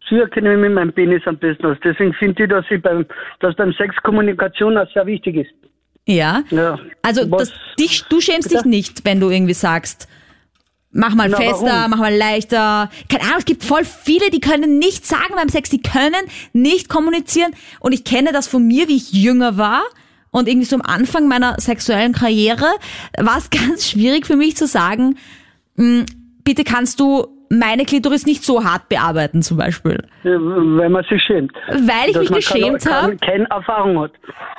Früher 0.09 0.29
kenne 0.29 0.53
ich 0.53 0.59
mich 0.59 0.69
mit 0.69 0.75
meinem 0.75 0.93
Penis 0.93 1.23
am 1.27 1.37
besten 1.37 1.67
aus. 1.67 1.77
Deswegen 1.83 2.13
finde 2.15 2.45
ich, 2.45 2.49
dass, 2.49 2.65
ich 2.71 2.81
beim, 2.81 3.05
dass 3.41 3.57
beim 3.57 3.73
Sex 3.73 3.97
Kommunikation 4.05 4.79
auch 4.79 4.89
sehr 4.93 5.05
wichtig 5.07 5.37
ist. 5.37 5.51
Ja. 6.07 6.45
Ja. 6.51 6.79
Also 7.03 7.25
das, 7.25 7.51
dich, 7.79 8.05
du 8.09 8.21
schämst 8.21 8.51
dich 8.51 8.65
nicht, 8.65 9.05
wenn 9.05 9.21
du 9.21 9.29
irgendwie 9.29 9.55
sagst, 9.55 10.09
mach 10.93 11.15
mal 11.15 11.29
Na, 11.29 11.37
fester, 11.37 11.67
warum? 11.67 11.91
mach 11.91 11.99
mal 11.99 12.15
leichter. 12.15 12.91
Keine 13.09 13.25
Ahnung, 13.25 13.39
es 13.41 13.45
gibt 13.45 13.65
voll 13.65 13.85
viele, 13.85 14.31
die 14.31 14.41
können 14.41 14.79
nichts 14.79 15.09
sagen 15.09 15.35
beim 15.35 15.49
Sex, 15.49 15.69
die 15.69 15.83
können 15.83 16.15
nicht 16.53 16.89
kommunizieren. 16.89 17.53
Und 17.81 17.93
ich 17.93 18.05
kenne 18.05 18.33
das 18.33 18.47
von 18.49 18.67
mir, 18.67 18.89
wie 18.89 18.97
ich 18.97 19.13
jünger 19.13 19.57
war. 19.59 19.83
Und 20.31 20.49
irgendwie 20.49 20.67
so 20.67 20.77
am 20.77 20.83
Anfang 20.83 21.29
meiner 21.29 21.57
sexuellen 21.61 22.13
Karriere 22.13 22.67
war 23.19 23.39
es 23.39 23.51
ganz 23.51 23.89
schwierig 23.91 24.27
für 24.27 24.37
mich 24.37 24.57
zu 24.57 24.67
sagen, 24.67 25.17
"Mm, 25.77 26.03
bitte 26.45 26.63
kannst 26.65 27.01
du 27.01 27.27
meine 27.49 27.85
Klitoris 27.85 28.27
nicht 28.27 28.45
so 28.45 28.65
hart 28.65 28.89
bearbeiten 28.89 29.43
zum 29.43 29.57
Beispiel. 29.57 30.03
Ja, 30.25 30.33
Weil 30.33 30.89
man 30.91 31.05
sich 31.09 31.23
schämt. 31.23 31.53
Weil 31.69 32.09
ich 32.09 32.13
Dass 32.15 32.31
mich 32.31 32.47
geschämt 32.51 32.87
habe. 32.87 33.17
keine, 33.17 33.33
keine 33.33 33.51
Erfahrung 33.51 34.01
hat. 34.01 34.13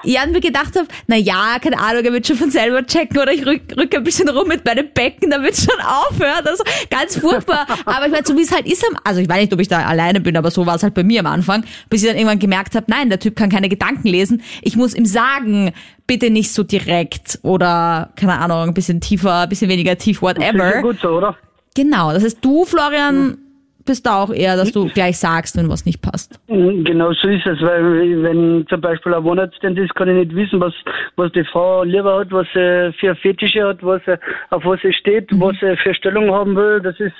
Ja, 0.03 0.23
und 0.23 0.31
mir 0.31 0.39
gedacht 0.39 0.75
habe, 0.75 0.87
na 1.07 1.15
ja, 1.17 1.57
keine 1.61 1.79
Ahnung, 1.79 2.03
er 2.05 2.13
wird 2.13 2.25
schon 2.27 2.37
von 2.37 2.49
selber 2.51 2.85
checken 2.85 3.19
oder 3.19 3.33
ich 3.33 3.45
rück, 3.45 3.61
rück 3.77 3.93
ein 3.95 4.03
bisschen 4.03 4.29
rum 4.29 4.47
mit 4.47 4.63
meinem 4.65 4.87
Becken, 4.93 5.29
damit 5.29 5.51
es 5.53 5.65
schon 5.65 5.79
aufhört. 5.81 6.47
Also 6.47 6.63
ganz 6.89 7.17
furchtbar. 7.19 7.65
aber 7.85 8.05
ich 8.05 8.11
meine, 8.11 8.25
so 8.25 8.37
wie 8.37 8.41
es 8.43 8.51
halt 8.53 8.65
ist, 8.65 8.85
also 9.03 9.19
ich 9.21 9.27
weiß 9.27 9.41
nicht, 9.41 9.53
ob 9.53 9.59
ich 9.59 9.67
da 9.67 9.79
alleine 9.85 10.21
bin, 10.21 10.37
aber 10.37 10.51
so 10.51 10.65
war 10.65 10.75
es 10.75 10.83
halt 10.83 10.93
bei 10.93 11.03
mir 11.03 11.19
am 11.21 11.27
Anfang, 11.27 11.63
bis 11.89 12.03
ich 12.03 12.07
dann 12.07 12.17
irgendwann 12.17 12.39
gemerkt 12.39 12.75
habe, 12.75 12.85
nein, 12.89 13.09
der 13.09 13.19
Typ 13.19 13.35
kann 13.35 13.49
keine 13.49 13.69
Gedanken 13.69 14.07
lesen. 14.07 14.41
Ich 14.61 14.75
muss 14.75 14.95
ihm 14.95 15.05
sagen, 15.05 15.73
bitte 16.05 16.29
nicht 16.29 16.53
so 16.53 16.63
direkt 16.63 17.39
oder, 17.43 18.11
keine 18.15 18.37
Ahnung, 18.39 18.59
ein 18.69 18.73
bisschen 18.73 19.01
tiefer, 19.01 19.41
ein 19.41 19.49
bisschen 19.49 19.69
weniger 19.69 19.97
tief, 19.97 20.21
Das 20.21 20.37
ist 20.37 20.41
ja 20.43 20.53
whatever. 20.53 20.81
gut 20.81 20.99
so, 21.01 21.09
oder? 21.09 21.35
Genau, 21.77 22.11
das 22.11 22.23
heißt, 22.23 22.43
du, 22.43 22.65
Florian, 22.65 23.37
bist 23.85 24.05
da 24.07 24.21
auch 24.21 24.31
eher, 24.31 24.57
dass 24.57 24.71
du 24.71 24.87
gleich 24.89 25.19
sagst, 25.19 25.55
wenn 25.55 25.69
was 25.69 25.85
nicht 25.85 26.01
passt. 26.01 26.39
Genau 26.47 27.13
so 27.13 27.27
ist 27.27 27.45
es, 27.45 27.61
weil 27.61 28.23
wenn 28.23 28.65
zum 28.67 28.81
Beispiel 28.81 29.13
ein 29.13 29.23
One-Night-Stand 29.23 29.77
ist, 29.77 29.93
kann 29.93 30.09
ich 30.09 30.15
nicht 30.15 30.35
wissen, 30.35 30.59
was, 30.59 30.73
was 31.15 31.31
die 31.31 31.43
Frau 31.43 31.83
lieber 31.83 32.19
hat, 32.19 32.31
was 32.31 32.47
sie 32.51 32.93
für 32.99 33.15
Fetische 33.15 33.63
hat, 33.63 33.83
was 33.83 34.01
sie, 34.05 34.19
auf 34.49 34.65
was 34.65 34.81
sie 34.81 34.91
steht, 34.91 35.29
was 35.33 35.55
sie 35.59 35.77
für 35.77 35.93
Stellung 35.93 36.31
haben 36.31 36.55
will. 36.55 36.81
Das 36.81 36.99
ist 36.99 37.13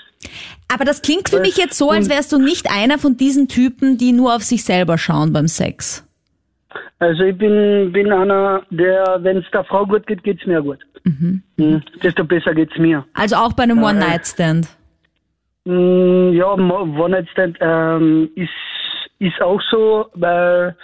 Aber 0.74 0.86
das 0.86 1.04
klingt 1.04 1.30
für 1.30 1.40
mich 1.40 1.58
jetzt 1.58 1.78
so, 1.78 1.92
als 1.92 2.10
wärst 2.10 2.32
du 2.32 2.40
nicht 2.40 2.68
einer 2.70 2.98
von 2.98 3.16
diesen 3.16 3.48
Typen, 3.48 4.00
die 4.00 4.12
nur 4.12 4.36
auf 4.36 4.44
sich 4.44 4.64
selber 4.64 4.98
schauen 4.98 5.34
beim 5.34 5.48
Sex. 5.48 6.07
Also 7.00 7.24
ich 7.24 7.38
bin, 7.38 7.92
bin 7.92 8.12
einer, 8.12 8.64
der, 8.70 9.20
wenn 9.22 9.38
es 9.38 9.46
der 9.52 9.64
Frau 9.64 9.86
gut 9.86 10.06
geht, 10.08 10.24
geht's 10.24 10.46
mir 10.46 10.62
gut. 10.62 10.80
Mhm. 11.04 11.42
Desto 12.04 12.24
besser 12.24 12.54
geht's 12.54 12.78
mir. 12.78 13.06
Also 13.14 13.36
auch 13.36 13.54
bei 13.54 13.64
einem 13.64 13.82
One-Night-Stand. 13.84 14.68
Mm, 15.66 16.34
Ja, 16.34 16.54
One-Night-Stand 16.54 17.58
ähm, 17.62 18.30
ist, 18.36 18.50
ist 19.20 19.42
auch 19.42 19.62
so, 19.70 20.08
weil 20.16 20.76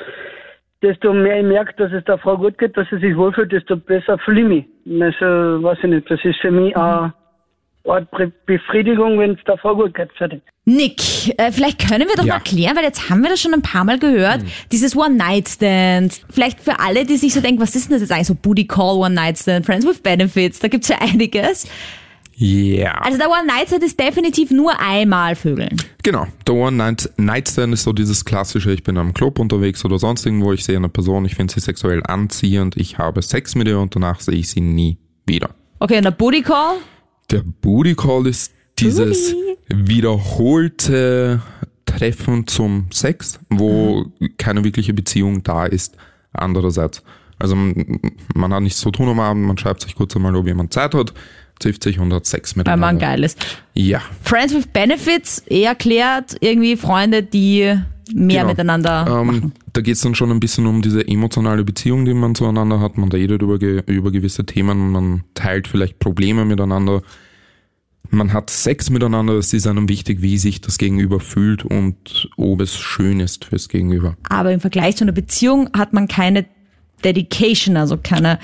desto 0.81 1.13
mehr 1.13 1.39
ich 1.39 1.45
merke, 1.45 1.73
dass 1.77 1.91
es 1.91 2.03
der 2.05 2.17
Frau 2.17 2.37
gut 2.37 2.57
geht, 2.57 2.75
dass 2.77 2.87
sie 2.89 2.99
sich 2.99 3.15
wohlfühlt, 3.15 3.51
desto 3.51 3.77
besser 3.77 4.17
fühle 4.19 4.41
ich 4.41 4.47
mich. 4.85 5.01
Also, 5.01 5.63
weiß 5.63 5.77
ich 5.83 5.89
nicht, 5.89 6.11
das 6.11 6.23
ist 6.23 6.39
für 6.41 6.51
mich 6.51 6.75
eine 6.75 7.13
Art 7.85 8.09
Be- 8.11 8.31
Befriedigung, 8.45 9.19
wenn 9.19 9.31
es 9.31 9.59
Frau 9.61 9.75
gut 9.75 9.93
geht. 9.93 10.09
Fertig. 10.17 10.41
Nick, 10.65 11.37
äh, 11.37 11.51
vielleicht 11.51 11.85
können 11.89 12.07
wir 12.07 12.15
doch 12.15 12.23
Ja. 12.23 12.35
mal 12.35 12.39
klären, 12.39 12.75
weil 12.77 12.83
jetzt 12.85 13.09
haben 13.09 13.21
wir 13.21 13.29
das 13.29 13.41
schon 13.41 13.53
ein 13.53 13.61
paar 13.61 13.83
Mal 13.83 13.99
gehört, 13.99 14.39
dieses 14.71 14.95
One-Night-Stand. 14.95 16.21
Vielleicht 16.29 16.61
für 16.61 16.79
alle, 16.79 17.05
die 17.05 17.17
sich 17.17 17.33
so 17.33 17.41
denken, 17.41 17.61
was 17.61 17.75
ist 17.75 17.85
denn 17.89 17.93
das 17.93 18.01
jetzt 18.01 18.11
eigentlich 18.11 18.27
so 18.27 18.35
Booty 18.35 18.65
Call, 18.65 18.95
One-Night-Stand, 18.97 19.65
Friends 19.65 19.85
with 19.85 19.99
Benefits, 19.99 20.59
da 20.59 20.69
gibt's 20.69 20.87
ja 20.87 20.97
einiges. 21.01 21.67
Ja. 22.35 22.93
Also 23.01 23.17
der 23.19 23.29
One-Night-Stand 23.29 23.83
ist 23.83 23.99
definitiv 23.99 24.49
nur 24.51 24.79
einmal 24.79 25.35
Vögeln. 25.35 25.75
Genau. 26.01 26.25
Der 26.47 26.55
One-Night-Stand 26.55 27.73
ist 27.73 27.83
so 27.83 27.93
dieses 27.93 28.25
klassische, 28.25 28.71
ich 28.71 28.83
bin 28.83 28.97
am 28.97 29.13
Club 29.13 29.37
unterwegs 29.39 29.83
oder 29.85 29.99
sonst 29.99 30.25
irgendwo, 30.25 30.51
ich 30.53 30.63
sehe 30.63 30.77
eine 30.77 30.89
Person, 30.89 31.25
ich 31.25 31.35
finde 31.35 31.53
sie 31.53 31.59
sexuell 31.59 32.01
anziehend, 32.07 32.75
ich 32.77 32.97
habe 32.97 33.21
Sex 33.21 33.53
mit 33.55 33.67
ihr 33.67 33.79
und 33.79 33.95
danach 33.95 34.19
sehe 34.21 34.35
ich 34.35 34.49
sie 34.49 34.61
nie 34.61 34.97
wieder. 35.27 35.49
Okay, 35.79 35.97
und 35.97 36.05
der 36.05 36.11
Booty 36.11 36.41
Call? 36.41 36.77
Der 37.33 37.41
Booty 37.61 37.95
Call 37.95 38.27
ist 38.27 38.53
dieses 38.77 39.33
wiederholte 39.67 41.41
Treffen 41.87 42.45
zum 42.45 42.85
Sex, 42.91 43.39
wo 43.49 44.05
keine 44.37 44.63
wirkliche 44.63 44.93
Beziehung 44.93 45.41
da 45.41 45.65
ist, 45.65 45.97
andererseits. 46.31 47.01
Also 47.39 47.55
man 47.55 48.53
hat 48.53 48.61
nichts 48.61 48.79
zu 48.79 48.91
tun 48.91 49.09
am 49.09 49.19
Abend, 49.19 49.45
man 49.47 49.57
schreibt 49.57 49.81
sich 49.81 49.95
kurz 49.95 50.15
einmal, 50.15 50.35
ob 50.35 50.45
jemand 50.45 50.73
Zeit 50.73 50.93
hat, 50.93 51.11
trifft 51.59 51.81
sich 51.83 51.99
und 51.99 52.13
hat 52.13 52.27
Sex 52.27 52.55
Weil 52.55 52.59
miteinander. 52.61 52.85
man 52.85 52.99
geil 52.99 53.23
ist. 53.23 53.43
Ja, 53.73 54.01
Friends 54.21 54.53
with 54.53 54.67
Benefits, 54.67 55.39
eher 55.39 55.69
erklärt, 55.69 56.35
irgendwie 56.39 56.77
Freunde, 56.77 57.23
die 57.23 57.75
mehr 58.13 58.41
Genau. 58.41 58.47
miteinander 58.51 59.05
Ähm, 59.09 59.25
machen. 59.27 59.53
da 59.73 59.81
geht 59.81 59.95
es 59.95 60.01
dann 60.01 60.13
schon 60.13 60.29
ein 60.29 60.39
bisschen 60.39 60.67
um 60.67 60.81
diese 60.83 61.07
emotionale 61.07 61.63
Beziehung, 61.63 62.05
die 62.05 62.13
man 62.13 62.35
zueinander 62.35 62.79
hat. 62.79 62.97
Man 62.97 63.09
redet 63.09 63.41
über, 63.41 63.59
über 63.87 64.11
gewisse 64.11 64.45
Themen, 64.45 64.91
man 64.91 65.23
teilt 65.33 65.67
vielleicht 65.67 65.97
Probleme 65.99 66.45
miteinander. 66.45 67.01
Man 68.13 68.31
hat 68.31 68.51
Sex 68.51 68.91
miteinander, 68.91 69.33
es 69.33 69.53
ist 69.53 69.65
einem 69.65 69.89
wichtig, 69.89 70.21
wie 70.21 70.37
sich 70.37 70.61
das 70.61 70.77
Gegenüber 70.77 71.19
fühlt 71.19 71.65
und 71.65 72.29
ob 72.37 72.61
es 72.61 72.77
schön 72.77 73.19
ist 73.19 73.45
fürs 73.45 73.69
Gegenüber. 73.69 74.15
Aber 74.29 74.51
im 74.51 74.59
Vergleich 74.59 74.97
zu 74.97 75.03
einer 75.03 75.13
Beziehung 75.13 75.69
hat 75.75 75.93
man 75.93 76.07
keine 76.07 76.45
Dedication, 77.03 77.75
also 77.75 77.97
keine, 77.97 78.37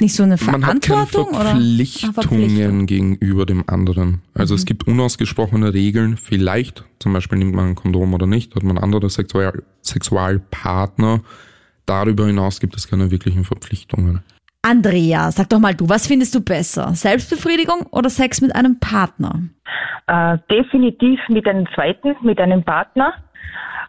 nicht 0.00 0.14
so 0.14 0.22
eine 0.22 0.38
Man 0.40 0.64
hat 0.64 0.80
keine 0.80 1.06
Verantwortung 1.06 1.38
oder? 1.38 1.50
Verpflichtungen 1.50 2.14
Verpflichtung. 2.14 2.86
gegenüber 2.86 3.44
dem 3.44 3.68
anderen. 3.68 4.22
Also 4.32 4.54
es 4.54 4.64
gibt 4.64 4.86
unausgesprochene 4.86 5.74
Regeln, 5.74 6.16
vielleicht, 6.16 6.84
zum 6.98 7.12
Beispiel 7.12 7.38
nimmt 7.38 7.54
man 7.54 7.66
ein 7.66 7.74
Kondom 7.74 8.14
oder 8.14 8.26
nicht, 8.26 8.54
hat 8.54 8.62
man 8.62 8.78
andere 8.78 9.10
Sexual 9.10 9.62
Sexualpartner. 9.82 11.20
Darüber 11.84 12.26
hinaus 12.26 12.58
gibt 12.58 12.74
es 12.74 12.88
keine 12.88 13.10
wirklichen 13.10 13.44
Verpflichtungen. 13.44 14.22
Andrea, 14.62 15.30
sag 15.30 15.48
doch 15.50 15.60
mal 15.60 15.74
du, 15.74 15.88
was 15.88 16.06
findest 16.06 16.34
du 16.34 16.44
besser? 16.44 16.94
Selbstbefriedigung 16.94 17.86
oder 17.92 18.10
Sex 18.10 18.40
mit 18.40 18.54
einem 18.54 18.80
Partner? 18.80 19.42
Äh, 20.08 20.38
definitiv 20.50 21.20
mit 21.28 21.46
einem 21.46 21.66
zweiten, 21.74 22.16
mit 22.22 22.40
einem 22.40 22.64
Partner. 22.64 23.14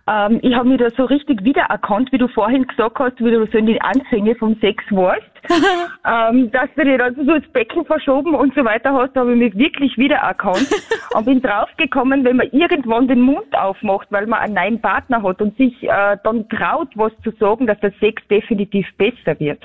Ähm, 0.08 0.40
ich 0.44 0.54
habe 0.54 0.70
mich 0.70 0.80
da 0.80 0.90
so 0.96 1.06
richtig 1.06 1.44
wiedererkannt, 1.44 2.12
wie 2.12 2.18
du 2.18 2.28
vorhin 2.28 2.68
gesagt 2.68 3.00
hast, 3.00 3.20
wie 3.20 3.32
du 3.32 3.46
so 3.48 3.58
in 3.58 3.66
die 3.66 3.82
Anfänge 3.82 4.36
vom 4.36 4.56
Sex 4.60 4.84
warst. 4.92 5.24
ähm, 6.06 6.52
dass 6.52 6.70
du 6.76 6.84
dir 6.84 6.98
dann 6.98 7.16
so 7.16 7.24
das 7.24 7.48
Becken 7.52 7.86
verschoben 7.86 8.36
und 8.36 8.54
so 8.56 8.64
weiter 8.64 8.94
hast, 8.94 9.16
habe 9.16 9.34
ich 9.34 9.40
mich 9.40 9.58
wirklich 9.58 9.98
wiedererkannt 9.98 10.68
und 11.14 11.26
bin 11.26 11.42
draufgekommen, 11.42 12.24
wenn 12.24 12.38
man 12.38 12.48
irgendwann 12.52 13.08
den 13.08 13.22
Mund 13.22 13.54
aufmacht, 13.54 14.08
weil 14.12 14.28
man 14.28 14.40
einen 14.40 14.54
neuen 14.54 14.82
Partner 14.82 15.24
hat 15.24 15.42
und 15.42 15.56
sich 15.58 15.84
äh, 15.84 16.18
dann 16.24 16.48
traut, 16.50 16.90
was 16.96 17.12
zu 17.24 17.32
sagen, 17.40 17.68
dass 17.68 17.80
der 17.80 17.94
Sex 18.00 18.22
definitiv 18.30 18.86
besser 18.98 19.40
wird. 19.40 19.64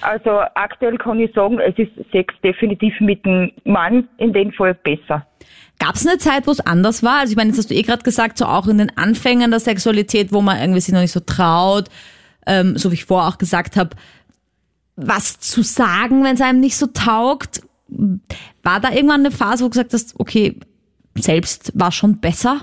Also 0.00 0.30
aktuell 0.54 0.98
kann 0.98 1.20
ich 1.20 1.32
sagen, 1.34 1.58
es 1.58 1.78
ist 1.78 1.92
Sex 2.10 2.34
definitiv 2.42 2.98
mit 3.00 3.24
dem 3.24 3.52
Mann 3.64 4.08
in 4.18 4.32
dem 4.32 4.52
Fall 4.52 4.74
besser. 4.74 5.26
Gab 5.78 5.96
es 5.96 6.06
eine 6.06 6.18
Zeit, 6.18 6.46
wo 6.46 6.52
es 6.52 6.60
anders 6.60 7.02
war? 7.02 7.20
Also 7.20 7.32
ich 7.32 7.36
meine, 7.36 7.50
jetzt 7.50 7.58
hast 7.58 7.70
du 7.70 7.74
eh 7.74 7.82
gerade 7.82 8.02
gesagt, 8.02 8.38
so 8.38 8.44
auch 8.44 8.68
in 8.68 8.78
den 8.78 8.96
Anfängen 8.96 9.50
der 9.50 9.60
Sexualität, 9.60 10.32
wo 10.32 10.40
man 10.40 10.60
irgendwie 10.60 10.80
sich 10.80 10.94
noch 10.94 11.00
nicht 11.00 11.12
so 11.12 11.20
traut, 11.20 11.88
ähm, 12.46 12.76
so 12.76 12.90
wie 12.90 12.94
ich 12.94 13.04
vorher 13.04 13.28
auch 13.28 13.38
gesagt 13.38 13.76
habe, 13.76 13.90
was 14.96 15.38
zu 15.40 15.62
sagen, 15.62 16.24
wenn 16.24 16.34
es 16.34 16.40
einem 16.40 16.60
nicht 16.60 16.76
so 16.76 16.86
taugt. 16.86 17.62
War 18.62 18.80
da 18.80 18.90
irgendwann 18.90 19.20
eine 19.20 19.30
Phase, 19.30 19.64
wo 19.64 19.68
du 19.68 19.72
gesagt 19.72 19.92
hast, 19.92 20.18
okay, 20.18 20.58
selbst 21.14 21.78
war 21.78 21.92
schon 21.92 22.20
besser? 22.20 22.62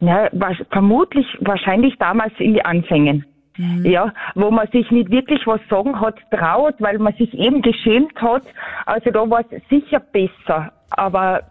Ja, 0.00 0.28
was, 0.32 0.56
vermutlich 0.70 1.26
wahrscheinlich 1.40 1.94
damals 1.98 2.32
in 2.38 2.54
die 2.54 2.64
Anfängen. 2.64 3.24
Ja, 3.58 4.12
wo 4.34 4.50
man 4.50 4.68
sich 4.70 4.90
nicht 4.90 5.10
wirklich 5.10 5.46
was 5.46 5.60
sagen 5.70 5.98
hat 5.98 6.16
traut, 6.30 6.74
weil 6.78 6.98
man 6.98 7.14
sich 7.14 7.32
eben 7.32 7.62
geschämt 7.62 8.14
hat. 8.20 8.42
Also 8.84 9.10
da 9.10 9.30
war 9.30 9.44
es 9.48 9.62
sicher 9.70 9.98
besser. 9.98 10.72
Aber 10.90 11.42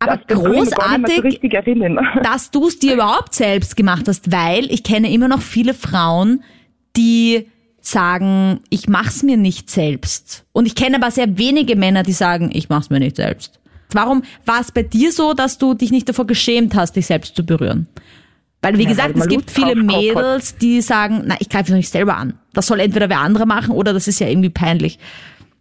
Aber 0.00 0.18
das 0.18 0.38
so 0.38 0.44
großartig, 0.44 1.22
richtig 1.22 1.54
erinnern. 1.54 1.98
dass 2.22 2.50
du 2.50 2.66
es 2.66 2.78
dir 2.78 2.94
überhaupt 2.94 3.32
selbst 3.32 3.74
gemacht 3.74 4.06
hast, 4.06 4.30
weil 4.30 4.70
ich 4.70 4.84
kenne 4.84 5.10
immer 5.10 5.28
noch 5.28 5.40
viele 5.40 5.72
Frauen, 5.72 6.42
die 6.94 7.48
sagen, 7.88 8.60
ich 8.70 8.88
mach's 8.88 9.22
mir 9.22 9.36
nicht 9.36 9.70
selbst. 9.70 10.46
Und 10.52 10.66
ich 10.66 10.74
kenne 10.74 10.96
aber 10.96 11.10
sehr 11.10 11.38
wenige 11.38 11.76
Männer, 11.76 12.02
die 12.02 12.12
sagen, 12.12 12.50
ich 12.52 12.68
mach's 12.68 12.90
mir 12.90 13.00
nicht 13.00 13.16
selbst. 13.16 13.60
Warum 13.92 14.22
war 14.44 14.60
es 14.60 14.70
bei 14.72 14.82
dir 14.82 15.12
so, 15.12 15.32
dass 15.34 15.58
du 15.58 15.74
dich 15.74 15.90
nicht 15.90 16.08
davor 16.08 16.26
geschämt 16.26 16.74
hast, 16.74 16.96
dich 16.96 17.06
selbst 17.06 17.34
zu 17.34 17.44
berühren? 17.44 17.86
Weil, 18.60 18.76
wie 18.76 18.82
Ja, 18.82 18.88
gesagt, 18.90 19.14
weil 19.14 19.22
es 19.22 19.28
gibt 19.28 19.50
viele. 19.50 19.74
Mädels, 19.76 20.58
die 20.58 20.80
sagen, 20.80 21.22
na, 21.26 21.36
ich 21.38 21.48
greife 21.48 21.72
nicht 21.72 21.88
selber 21.88 22.16
an. 22.16 22.34
Das 22.52 22.66
soll 22.66 22.80
entweder 22.80 23.08
wer 23.08 23.20
andere 23.20 23.46
machen 23.46 23.72
oder 23.72 23.92
das 23.92 24.08
ist 24.08 24.18
ja 24.20 24.28
irgendwie 24.28 24.50
peinlich. 24.50 24.98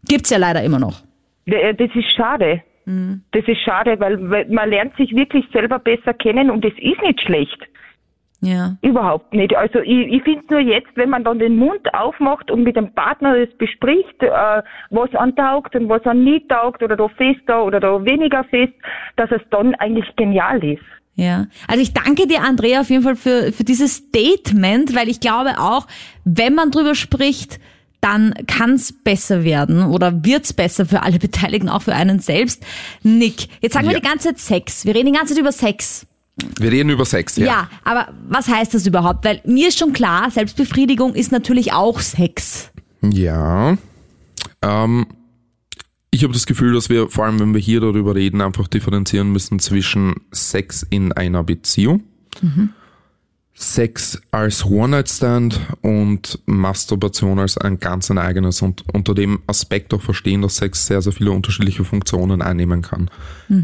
Gibt's 0.07 0.29
ja 0.29 0.37
leider 0.37 0.63
immer 0.63 0.79
noch. 0.79 1.03
Das 1.45 1.89
ist 1.95 2.11
schade. 2.15 2.61
Das 2.85 3.43
ist 3.47 3.59
schade, 3.65 3.99
weil 3.99 4.29
weil 4.29 4.47
man 4.49 4.69
lernt 4.69 4.95
sich 4.97 5.13
wirklich 5.13 5.45
selber 5.53 5.77
besser 5.77 6.13
kennen 6.13 6.49
und 6.49 6.63
es 6.65 6.73
ist 6.73 7.01
nicht 7.01 7.21
schlecht. 7.21 7.57
Ja. 8.41 8.75
Überhaupt 8.83 9.33
nicht. 9.33 9.55
Also 9.57 9.79
ich, 9.79 10.13
ich 10.13 10.21
finde 10.23 10.43
nur 10.51 10.59
jetzt, 10.59 10.89
wenn 10.95 11.09
man 11.09 11.23
dann 11.23 11.39
den 11.39 11.55
Mund 11.57 11.91
aufmacht 11.93 12.51
und 12.51 12.63
mit 12.63 12.75
dem 12.75 12.93
Partner 12.93 13.35
das 13.35 13.53
bespricht, 13.57 14.21
äh, 14.21 14.61
was 14.91 15.13
antaugt 15.15 15.75
und 15.75 15.89
was 15.89 16.03
an 16.05 16.23
nicht 16.23 16.47
taugt 16.49 16.83
oder 16.83 16.95
da 16.95 17.07
fester 17.07 17.63
oder 17.65 17.79
da 17.79 18.05
weniger 18.05 18.43
fest, 18.43 18.73
dass 19.15 19.31
es 19.31 19.41
dann 19.49 19.73
eigentlich 19.75 20.05
genial 20.17 20.63
ist. 20.63 20.83
Ja, 21.15 21.47
also 21.67 21.81
ich 21.81 21.93
danke 21.95 22.27
dir, 22.27 22.43
Andrea, 22.43 22.81
auf 22.81 22.91
jeden 22.91 23.01
Fall 23.01 23.15
für, 23.15 23.51
für 23.51 23.63
dieses 23.63 23.95
Statement, 23.95 24.95
weil 24.95 25.09
ich 25.09 25.19
glaube 25.19 25.55
auch, 25.57 25.87
wenn 26.23 26.53
man 26.53 26.69
drüber 26.69 26.93
spricht, 26.93 27.59
dann 28.01 28.35
kann's 28.45 28.93
besser 29.03 29.43
werden 29.43 29.81
oder 29.83 30.23
wird's 30.23 30.53
besser 30.53 30.85
für 30.85 31.01
alle 31.01 31.17
Beteiligten, 31.19 31.69
auch 31.69 31.81
für 31.81 31.95
einen 31.95 32.19
selbst. 32.19 32.63
Nick, 33.01 33.47
jetzt 33.63 33.73
sagen 33.73 33.87
wir 33.87 33.93
Ja. 33.95 33.99
die 33.99 34.07
ganze 34.07 34.27
Zeit 34.35 34.37
Sex. 34.37 34.85
Wir 34.85 34.93
reden 34.93 35.07
die 35.07 35.17
ganze 35.17 35.33
Zeit 35.33 35.41
über 35.41 35.51
Sex. 35.51 36.05
Wir 36.59 36.71
reden 36.71 36.89
über 36.89 37.05
Sex, 37.05 37.35
Ja. 37.37 37.45
ja. 37.45 37.69
aber 37.83 38.09
was 38.29 38.47
heißt 38.47 38.73
das 38.73 38.85
überhaupt? 38.85 39.25
Weil 39.25 39.41
mir 39.45 39.69
ist 39.69 39.79
schon 39.79 39.93
klar, 39.93 40.29
Selbstbefriedigung 40.29 41.15
ist 41.15 41.31
natürlich 41.31 41.73
auch 41.73 41.99
Sex. 41.99 42.69
Ja. 43.01 43.77
Ähm, 44.61 45.07
ich 46.11 46.23
habe 46.23 46.33
das 46.33 46.45
Gefühl, 46.45 46.73
dass 46.73 46.89
wir, 46.89 47.09
vor 47.09 47.25
allem 47.25 47.39
wenn 47.39 47.53
wir 47.53 47.61
hier 47.61 47.79
darüber 47.81 48.15
reden, 48.15 48.41
einfach 48.41 48.67
differenzieren 48.67 49.31
müssen 49.31 49.59
zwischen 49.59 50.15
Sex 50.31 50.85
in 50.89 51.11
einer 51.11 51.43
Beziehung, 51.43 52.03
Sex 53.59 54.21
als 54.29 54.63
One-Night-Stand 54.65 55.59
und 55.81 56.39
Masturbation 56.45 57.39
als 57.39 57.57
ein 57.57 57.79
ganz 57.79 58.11
ein 58.11 58.19
eigenes 58.19 58.61
und 58.61 58.83
unter 58.93 59.15
dem 59.15 59.39
Aspekt 59.47 59.95
auch 59.95 60.01
verstehen, 60.01 60.43
dass 60.43 60.57
Sex 60.57 60.85
sehr, 60.85 61.01
sehr 61.01 61.11
viele 61.11 61.31
unterschiedliche 61.31 61.83
Funktionen 61.83 62.43
einnehmen 62.43 62.83
kann. 62.83 63.09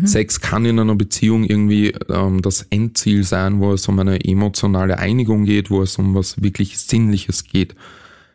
Sex 0.03 0.41
kann 0.41 0.65
in 0.65 0.79
einer 0.79 0.95
Beziehung 0.95 1.43
irgendwie 1.43 1.93
ähm, 2.09 2.41
das 2.41 2.63
Endziel 2.71 3.23
sein, 3.23 3.59
wo 3.59 3.71
es 3.71 3.88
um 3.88 4.00
eine 4.00 4.25
emotionale 4.25 4.97
Einigung 4.97 5.45
geht, 5.45 5.69
wo 5.69 5.83
es 5.83 5.95
um 6.00 6.15
was 6.15 6.41
wirklich 6.41 6.79
Sinnliches 6.79 7.43
geht. 7.43 7.75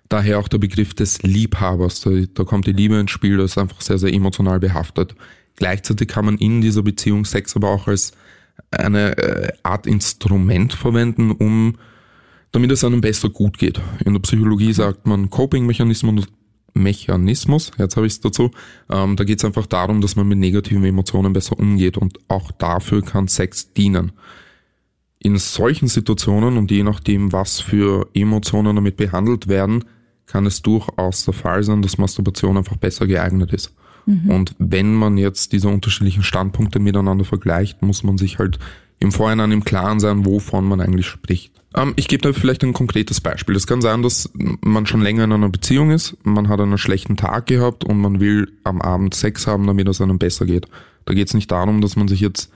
Daher 0.08 0.38
auch 0.38 0.48
der 0.48 0.58
Begriff 0.58 0.94
des 0.94 1.22
Liebhabers. 1.22 2.02
Da, 2.02 2.10
da 2.34 2.44
kommt 2.44 2.68
die 2.68 2.72
Liebe 2.72 3.00
ins 3.00 3.10
Spiel, 3.10 3.36
das 3.36 3.52
ist 3.52 3.58
einfach 3.58 3.80
sehr, 3.80 3.98
sehr 3.98 4.12
emotional 4.12 4.60
behaftet. 4.60 5.16
Gleichzeitig 5.56 6.06
kann 6.06 6.24
man 6.24 6.38
in 6.38 6.60
dieser 6.60 6.84
Beziehung 6.84 7.24
Sex 7.24 7.56
aber 7.56 7.70
auch 7.70 7.88
als 7.88 8.12
eine 8.70 9.16
äh, 9.18 9.52
Art 9.62 9.86
Instrument 9.86 10.72
verwenden, 10.72 11.30
um 11.30 11.76
damit 12.52 12.70
es 12.70 12.84
einem 12.84 13.00
besser 13.00 13.28
gut 13.28 13.58
geht. 13.58 13.80
In 14.04 14.14
der 14.14 14.20
Psychologie 14.20 14.72
sagt 14.72 15.06
man 15.06 15.30
Coping-Mechanismus 15.30 16.26
Mechanismus, 16.74 17.72
jetzt 17.78 17.96
habe 17.96 18.06
ich 18.06 18.14
es 18.14 18.20
dazu. 18.20 18.50
Ähm, 18.90 19.16
da 19.16 19.24
geht 19.24 19.38
es 19.38 19.44
einfach 19.44 19.66
darum, 19.66 20.00
dass 20.00 20.16
man 20.16 20.28
mit 20.28 20.38
negativen 20.38 20.84
Emotionen 20.84 21.32
besser 21.32 21.58
umgeht 21.58 21.96
und 21.96 22.18
auch 22.28 22.52
dafür 22.52 23.02
kann 23.02 23.28
Sex 23.28 23.72
dienen. 23.72 24.12
In 25.18 25.36
solchen 25.36 25.88
Situationen 25.88 26.56
und 26.56 26.70
je 26.70 26.84
nachdem, 26.84 27.32
was 27.32 27.60
für 27.60 28.08
Emotionen 28.14 28.76
damit 28.76 28.96
behandelt 28.96 29.48
werden, 29.48 29.84
kann 30.26 30.46
es 30.46 30.62
durchaus 30.62 31.24
der 31.24 31.34
Fall 31.34 31.64
sein, 31.64 31.82
dass 31.82 31.98
Masturbation 31.98 32.56
einfach 32.56 32.76
besser 32.76 33.06
geeignet 33.06 33.52
ist. 33.52 33.74
Mhm. 34.08 34.30
Und 34.30 34.54
wenn 34.58 34.94
man 34.94 35.18
jetzt 35.18 35.52
diese 35.52 35.68
unterschiedlichen 35.68 36.22
Standpunkte 36.22 36.78
miteinander 36.78 37.26
vergleicht, 37.26 37.82
muss 37.82 38.02
man 38.02 38.16
sich 38.16 38.38
halt 38.38 38.58
im 39.00 39.12
Vorhinein 39.12 39.52
im 39.52 39.64
Klaren 39.64 40.00
sein, 40.00 40.24
wovon 40.24 40.64
man 40.64 40.80
eigentlich 40.80 41.06
spricht. 41.06 41.52
Ähm, 41.74 41.92
ich 41.96 42.08
gebe 42.08 42.22
da 42.22 42.32
vielleicht 42.32 42.64
ein 42.64 42.72
konkretes 42.72 43.20
Beispiel. 43.20 43.54
Es 43.54 43.66
kann 43.66 43.82
sein, 43.82 44.02
dass 44.02 44.30
man 44.62 44.86
schon 44.86 45.02
länger 45.02 45.24
in 45.24 45.32
einer 45.32 45.50
Beziehung 45.50 45.90
ist, 45.90 46.16
man 46.24 46.48
hat 46.48 46.58
einen 46.58 46.78
schlechten 46.78 47.18
Tag 47.18 47.46
gehabt 47.46 47.84
und 47.84 47.98
man 47.98 48.18
will 48.18 48.50
am 48.64 48.80
Abend 48.80 49.14
Sex 49.14 49.46
haben, 49.46 49.66
damit 49.66 49.86
es 49.88 50.00
einem 50.00 50.18
besser 50.18 50.46
geht. 50.46 50.66
Da 51.04 51.12
geht 51.12 51.28
es 51.28 51.34
nicht 51.34 51.50
darum, 51.50 51.82
dass 51.82 51.94
man 51.94 52.08
sich 52.08 52.20
jetzt 52.20 52.50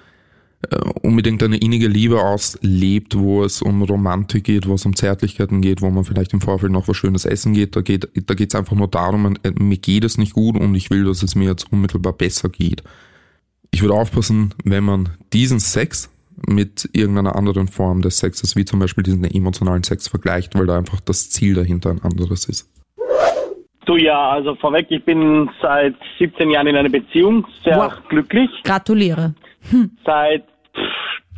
unbedingt 1.03 1.43
eine 1.43 1.57
innige 1.57 1.89
Liebe 1.89 2.23
auslebt, 2.23 3.19
wo 3.19 3.45
es 3.45 3.63
um 3.63 3.83
Romantik 3.83 4.45
geht, 4.45 4.67
wo 4.67 4.75
es 4.75 4.87
um 4.87 4.95
Zärtlichkeiten 4.95 5.61
geht, 5.61 5.83
wo 5.83 5.91
man 5.91 6.05
vielleicht 6.05 6.33
im 6.33 6.41
Vorfeld 6.41 6.73
noch 6.73 6.89
was 6.89 6.97
Schönes 6.97 7.25
essen 7.25 7.53
geht. 7.53 7.75
Da 7.75 7.81
geht 7.81 8.09
da 8.15 8.35
geht's 8.35 8.55
einfach 8.55 8.77
nur 8.77 8.89
darum, 8.89 9.37
äh, 9.43 9.51
mir 9.59 9.79
geht 9.79 10.05
es 10.05 10.19
nicht 10.19 10.35
gut 10.35 10.57
und 10.57 10.75
ich 10.75 10.91
will, 10.91 11.05
dass 11.05 11.23
es 11.23 11.35
mir 11.35 11.49
jetzt 11.49 11.73
unmittelbar 11.73 12.13
besser 12.13 12.49
geht. 12.49 12.83
Ich 13.71 13.83
würde 13.83 13.95
aufpassen, 13.95 14.55
wenn 14.65 14.85
man 14.85 15.11
diesen 15.33 15.59
Sex 15.59 16.11
mit 16.47 16.89
irgendeiner 16.93 17.37
anderen 17.37 17.69
Form 17.69 18.03
des 18.03 18.19
Sexes, 18.19 18.57
wie 18.57 18.65
zum 18.65 18.79
Beispiel 18.79 19.03
diesen 19.03 19.25
emotionalen 19.25 19.83
Sex 19.83 20.09
vergleicht, 20.09 20.55
weil 20.55 20.67
da 20.67 20.79
einfach 20.79 21.01
das 21.01 21.31
Ziel 21.31 21.55
dahinter 21.55 21.91
ein 21.91 22.03
anderes 22.03 22.45
ist. 22.47 22.69
Du 23.85 23.97
ja, 23.97 24.31
also 24.31 24.55
vorweg, 24.57 24.87
ich 24.91 25.05
bin 25.05 25.51
seit 25.61 25.97
17 26.19 26.51
Jahren 26.51 26.69
in 26.69 26.77
einer 26.77 26.89
Beziehung, 26.89 27.47
sehr 27.65 27.77
wow. 27.77 27.93
glücklich. 28.09 28.49
Gratuliere. 28.63 29.35
Hm. 29.71 29.91
Seit 30.05 30.45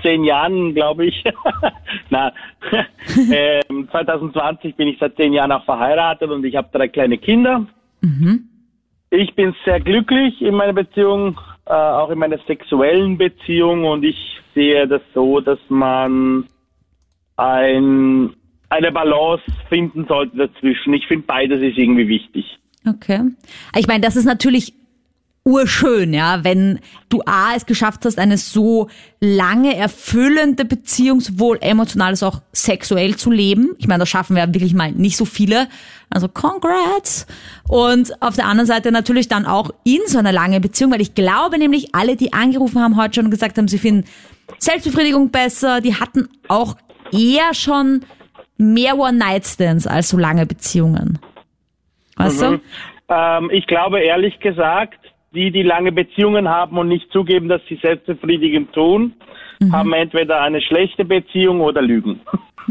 zehn 0.04 0.24
Jahren, 0.24 0.74
glaube 0.74 1.06
ich. 1.06 1.24
Na, 2.10 2.32
ähm, 3.32 3.88
2020 3.90 4.76
bin 4.76 4.88
ich 4.88 4.98
seit 4.98 5.16
zehn 5.16 5.32
Jahren 5.32 5.52
auch 5.52 5.64
verheiratet 5.64 6.30
und 6.30 6.44
ich 6.44 6.54
habe 6.54 6.68
drei 6.72 6.88
kleine 6.88 7.18
Kinder. 7.18 7.66
Mhm. 8.00 8.48
Ich 9.10 9.34
bin 9.34 9.54
sehr 9.64 9.80
glücklich 9.80 10.42
in 10.42 10.54
meiner 10.54 10.72
Beziehung, 10.72 11.38
äh, 11.66 11.72
auch 11.72 12.10
in 12.10 12.18
meiner 12.18 12.38
sexuellen 12.46 13.16
Beziehung 13.16 13.84
und 13.84 14.04
ich 14.04 14.16
sehe 14.54 14.86
das 14.86 15.02
so, 15.14 15.40
dass 15.40 15.58
man 15.68 16.46
ein, 17.36 18.34
eine 18.68 18.92
Balance 18.92 19.44
finden 19.68 20.06
sollte 20.06 20.36
dazwischen. 20.36 20.94
Ich 20.94 21.06
finde 21.06 21.26
beides 21.26 21.60
ist 21.62 21.78
irgendwie 21.78 22.08
wichtig. 22.08 22.58
Okay. 22.86 23.20
Ich 23.76 23.86
meine, 23.86 24.00
das 24.00 24.16
ist 24.16 24.26
natürlich 24.26 24.74
urschön, 25.44 26.14
ja, 26.14 26.42
wenn 26.42 26.80
du 27.10 27.20
A 27.26 27.54
es 27.54 27.66
geschafft 27.66 28.06
hast, 28.06 28.18
eine 28.18 28.38
so 28.38 28.88
lange 29.20 29.76
erfüllende 29.76 30.64
Beziehung, 30.64 31.20
sowohl 31.20 31.58
emotional 31.60 32.08
als 32.08 32.22
auch 32.22 32.40
sexuell 32.52 33.16
zu 33.16 33.30
leben. 33.30 33.74
Ich 33.78 33.86
meine, 33.86 34.00
das 34.00 34.08
schaffen 34.08 34.36
wir 34.36 34.46
wirklich 34.54 34.74
mal 34.74 34.92
nicht 34.92 35.18
so 35.18 35.26
viele. 35.26 35.68
Also 36.08 36.28
congrats. 36.28 37.26
Und 37.68 38.22
auf 38.22 38.36
der 38.36 38.46
anderen 38.46 38.66
Seite 38.66 38.90
natürlich 38.90 39.28
dann 39.28 39.44
auch 39.44 39.70
in 39.84 40.00
so 40.06 40.18
einer 40.18 40.32
langen 40.32 40.62
Beziehung, 40.62 40.92
weil 40.92 41.02
ich 41.02 41.14
glaube 41.14 41.58
nämlich, 41.58 41.94
alle, 41.94 42.16
die 42.16 42.32
angerufen 42.32 42.80
haben 42.80 42.96
heute 42.96 43.16
schon 43.16 43.30
gesagt 43.30 43.58
haben, 43.58 43.68
sie 43.68 43.78
finden 43.78 44.08
Selbstbefriedigung 44.58 45.30
besser, 45.30 45.82
die 45.82 45.94
hatten 45.94 46.28
auch 46.48 46.76
eher 47.12 47.52
schon 47.52 48.04
mehr 48.56 48.98
One-Night-Stands 48.98 49.86
als 49.86 50.08
so 50.08 50.16
lange 50.16 50.46
Beziehungen. 50.46 51.18
Weißt 52.16 52.40
mhm. 52.40 52.60
du? 53.08 53.14
Ähm, 53.14 53.50
ich 53.52 53.66
glaube 53.66 54.00
ehrlich 54.00 54.40
gesagt, 54.40 55.03
die, 55.34 55.50
die 55.50 55.62
lange 55.62 55.92
Beziehungen 55.92 56.48
haben 56.48 56.78
und 56.78 56.88
nicht 56.88 57.10
zugeben, 57.12 57.48
dass 57.48 57.60
sie 57.68 57.76
selbstbefriedigend 57.76 58.72
tun, 58.72 59.14
mhm. 59.60 59.72
haben 59.72 59.92
entweder 59.92 60.40
eine 60.40 60.60
schlechte 60.60 61.04
Beziehung 61.04 61.60
oder 61.60 61.82
lügen. 61.82 62.20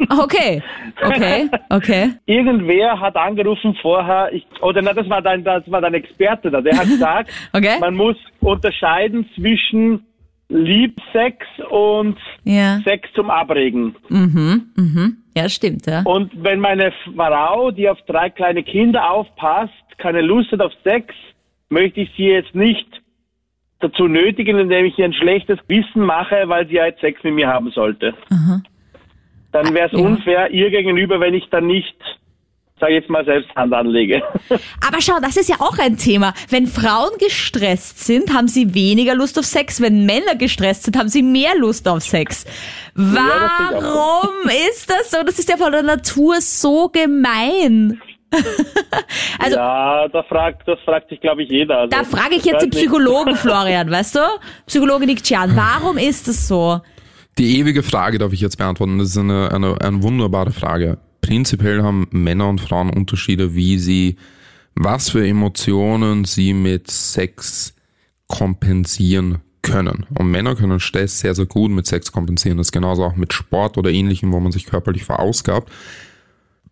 Okay, 0.10 0.64
okay, 1.06 1.50
okay. 1.70 2.14
Irgendwer 2.26 3.00
hat 3.00 3.16
angerufen 3.16 3.76
vorher, 3.82 4.34
ich, 4.34 4.46
oder 4.62 4.82
na, 4.82 4.94
das 4.94 5.08
war 5.10 5.22
dein, 5.22 5.44
das 5.44 5.70
war 5.70 5.82
dein 5.82 5.94
Experte 5.94 6.50
da, 6.50 6.62
der 6.62 6.78
hat 6.78 6.86
gesagt, 6.88 7.32
okay. 7.54 7.78
man 7.80 7.94
muss 7.94 8.18
unterscheiden 8.40 9.30
zwischen 9.36 10.04
Liebsex 10.50 11.46
und 11.70 12.18
ja. 12.44 12.80
Sex 12.84 13.10
zum 13.14 13.30
Abregen. 13.30 13.96
Mhm, 14.10 14.72
mhm. 14.76 15.18
Ja, 15.36 15.50
stimmt, 15.50 15.88
ja. 15.88 16.02
Und 16.04 16.32
wenn 16.44 16.60
meine 16.60 16.92
Frau, 17.16 17.72
die 17.72 17.90
auf 17.90 18.00
drei 18.08 18.30
kleine 18.30 18.64
Kinder 18.64 19.10
aufpasst, 19.10 19.74
keine 19.98 20.22
Lust 20.22 20.52
hat 20.52 20.62
auf 20.62 20.74
Sex, 20.84 21.14
möchte 21.74 22.02
ich 22.02 22.10
sie 22.16 22.28
jetzt 22.28 22.56
nicht 22.56 22.88
dazu 23.80 24.08
nötigen, 24.08 24.58
indem 24.58 24.86
ich 24.86 24.98
ihr 24.98 25.06
ein 25.06 25.14
schlechtes 25.14 25.60
Wissen 25.68 26.02
mache, 26.02 26.44
weil 26.48 26.68
sie 26.68 26.76
jetzt 26.76 27.02
Sex 27.02 27.22
mit 27.24 27.34
mir 27.34 27.48
haben 27.48 27.72
sollte. 27.72 28.14
Mhm. 28.30 28.64
Dann 29.52 29.74
wäre 29.74 29.88
es 29.88 29.92
ja. 29.92 30.00
unfair 30.00 30.52
ihr 30.52 30.70
gegenüber, 30.70 31.20
wenn 31.20 31.34
ich 31.34 31.50
dann 31.50 31.68
nicht 31.68 31.96
sage 32.84 32.96
jetzt 32.96 33.10
mal, 33.10 33.24
selbst 33.24 33.50
Hand 33.56 33.74
anlege. 33.74 34.22
Aber 34.86 35.00
schau, 35.00 35.18
das 35.22 35.38
ist 35.38 35.48
ja 35.48 35.56
auch 35.60 35.78
ein 35.80 35.98
Thema. 35.98 36.34
Wenn 36.50 36.68
Frauen 36.68 37.12
gestresst 37.18 38.06
sind, 38.06 38.34
haben 38.34 38.50
sie 38.50 38.74
weniger 38.74 39.16
Lust 39.16 39.40
auf 39.40 39.46
Sex. 39.46 39.80
Wenn 39.80 40.06
Männer 40.06 40.36
gestresst 40.38 40.84
sind, 40.84 40.98
haben 40.98 41.08
sie 41.08 41.24
mehr 41.24 41.56
Lust 41.58 41.88
auf 41.88 42.04
Sex. 42.04 42.46
Warum 42.94 43.24
ja, 43.24 43.80
das 44.44 44.54
ist 44.54 44.90
das 44.90 45.12
so? 45.12 45.24
Das 45.24 45.40
ist 45.40 45.48
ja 45.48 45.56
von 45.56 45.72
der 45.72 45.84
Natur 45.84 46.42
so 46.42 46.90
gemein. 46.90 48.02
also, 49.40 49.56
ja, 49.56 50.08
da 50.08 50.24
fragt, 50.24 50.68
das 50.68 50.80
fragt 50.86 51.10
sich, 51.10 51.22
glaube 51.22 51.44
ich, 51.44 51.50
jeder. 51.50 51.80
Also, 51.80 51.98
da 51.98 52.04
frage 52.04 52.36
ich 52.36 52.46
jetzt 52.46 52.62
den 52.62 52.70
Psychologen, 52.72 53.36
Florian, 53.36 53.90
weißt 53.90 54.16
du? 54.16 54.20
Psychologe 54.66 55.06
Nick 55.06 55.24
Chan, 55.24 55.56
warum 55.56 55.98
ist 55.98 56.28
das 56.28 56.48
so? 56.48 56.82
Die 57.38 57.60
ewige 57.60 57.84
Frage 57.84 58.20
darf 58.20 58.34
ich 58.34 58.42
jetzt 58.42 58.58
beantworten. 58.58 59.00
Das 59.00 59.10
ist 59.10 59.18
eine, 59.18 59.52
eine, 59.52 59.80
eine 59.82 60.04
wunderbare 60.04 60.52
Frage. 60.52 61.00
Prinzipiell 61.22 61.82
haben 61.82 62.08
Männer 62.12 62.50
und 62.50 62.62
Frauen 62.62 62.90
Unterschiede, 62.90 63.56
wie 63.56 63.80
sie, 63.80 64.18
was 64.76 65.10
für 65.10 65.26
Emotionen 65.26 66.26
sie 66.26 66.54
mit 66.54 66.92
Sex 66.92 67.76
kompensieren 68.28 69.40
können. 69.62 70.06
Und 70.18 70.30
Männer 70.30 70.56
können 70.56 70.80
Stress 70.80 71.20
sehr, 71.20 71.34
sehr 71.34 71.46
gut 71.46 71.72
mit 71.72 71.88
Sex 71.88 72.12
kompensieren. 72.12 72.58
Das 72.58 72.68
ist 72.68 72.72
genauso 72.72 73.04
auch 73.04 73.16
mit 73.16 73.34
Sport 73.34 73.78
oder 73.78 73.90
ähnlichem, 73.90 74.32
wo 74.32 74.40
man 74.40 74.52
sich 74.52 74.66
körperlich 74.66 75.06
verausgabt. 75.06 75.72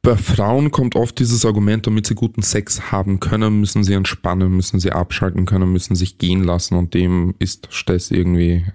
Bei 0.03 0.17
Frauen 0.17 0.71
kommt 0.71 0.95
oft 0.95 1.19
dieses 1.19 1.45
Argument, 1.45 1.85
damit 1.85 2.07
sie 2.07 2.15
guten 2.15 2.41
Sex 2.41 2.91
haben 2.91 3.19
können, 3.19 3.59
müssen 3.59 3.83
sie 3.83 3.93
entspannen, 3.93 4.51
müssen 4.51 4.79
sie 4.79 4.91
abschalten 4.91 5.45
können, 5.45 5.71
müssen 5.71 5.95
sich 5.95 6.17
gehen 6.17 6.43
lassen 6.43 6.75
und 6.75 6.95
dem 6.95 7.35
ist 7.37 7.67
Stress 7.69 8.09
irgendwie 8.09 8.65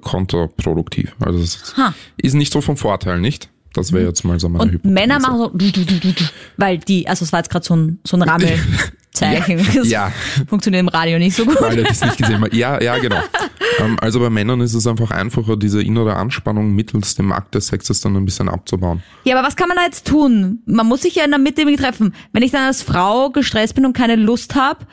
kontraproduktiv. 0.00 1.14
Also 1.20 1.40
es 1.40 1.76
ha. 1.76 1.94
ist 2.16 2.34
nicht 2.34 2.52
so 2.52 2.60
vom 2.60 2.76
Vorteil, 2.76 3.20
nicht? 3.20 3.50
Das 3.74 3.92
wäre 3.92 4.06
jetzt 4.06 4.24
mal 4.24 4.40
so 4.40 4.48
meine 4.48 4.64
Und 4.64 4.72
Hypothese. 4.72 4.94
Männer 4.94 5.20
machen 5.20 5.38
so, 5.38 5.52
weil 6.56 6.78
die, 6.78 7.06
also 7.06 7.24
es 7.24 7.32
war 7.32 7.40
jetzt 7.40 7.50
gerade 7.50 7.64
so 7.64 7.76
ein, 7.76 7.98
so 8.04 8.16
ein 8.16 8.22
Rammelzeichen. 9.18 9.58
ja, 9.74 9.82
ja. 10.08 10.12
Funktioniert 10.46 10.80
im 10.80 10.88
Radio 10.88 11.18
nicht 11.18 11.36
so 11.36 11.44
gut. 11.44 11.60
Weil 11.60 11.82
das 11.82 12.00
nicht 12.00 12.18
gesehen. 12.18 12.44
Ja, 12.52 12.80
ja, 12.82 12.98
genau. 12.98 13.20
Ähm, 13.78 13.96
also 14.00 14.20
bei 14.20 14.28
Männern 14.30 14.60
ist 14.60 14.74
es 14.74 14.86
einfach 14.86 15.10
einfacher, 15.10 15.56
diese 15.56 15.80
innere 15.80 16.16
Anspannung 16.16 16.74
mittels 16.74 17.14
dem 17.14 17.30
Akt 17.32 17.54
des 17.54 17.68
Sexes 17.68 18.00
dann 18.00 18.16
ein 18.16 18.24
bisschen 18.24 18.48
abzubauen. 18.48 19.02
Ja, 19.24 19.38
aber 19.38 19.46
was 19.46 19.54
kann 19.54 19.68
man 19.68 19.76
da 19.76 19.84
jetzt 19.84 20.06
tun? 20.06 20.58
Man 20.66 20.86
muss 20.86 21.02
sich 21.02 21.14
ja 21.14 21.24
in 21.24 21.30
der 21.30 21.38
Mitte 21.38 21.62
irgendwie 21.62 21.80
treffen. 21.80 22.14
Wenn 22.32 22.42
ich 22.42 22.50
dann 22.50 22.64
als 22.64 22.82
Frau 22.82 23.30
gestresst 23.30 23.76
bin 23.76 23.86
und 23.86 23.92
keine 23.92 24.16
Lust 24.16 24.54
habe, 24.54 24.86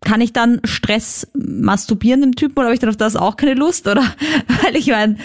kann 0.00 0.20
ich 0.20 0.32
dann 0.32 0.60
Stress 0.64 1.28
masturbieren 1.34 2.22
dem 2.22 2.34
Typen 2.34 2.58
oder 2.58 2.68
habe 2.68 2.74
ich 2.74 2.80
dann 2.80 2.90
auf 2.90 2.96
das 2.96 3.14
auch 3.14 3.36
keine 3.36 3.54
Lust? 3.54 3.86
Oder 3.86 4.02
weil 4.62 4.74
ich 4.74 4.86
meine, 4.88 5.18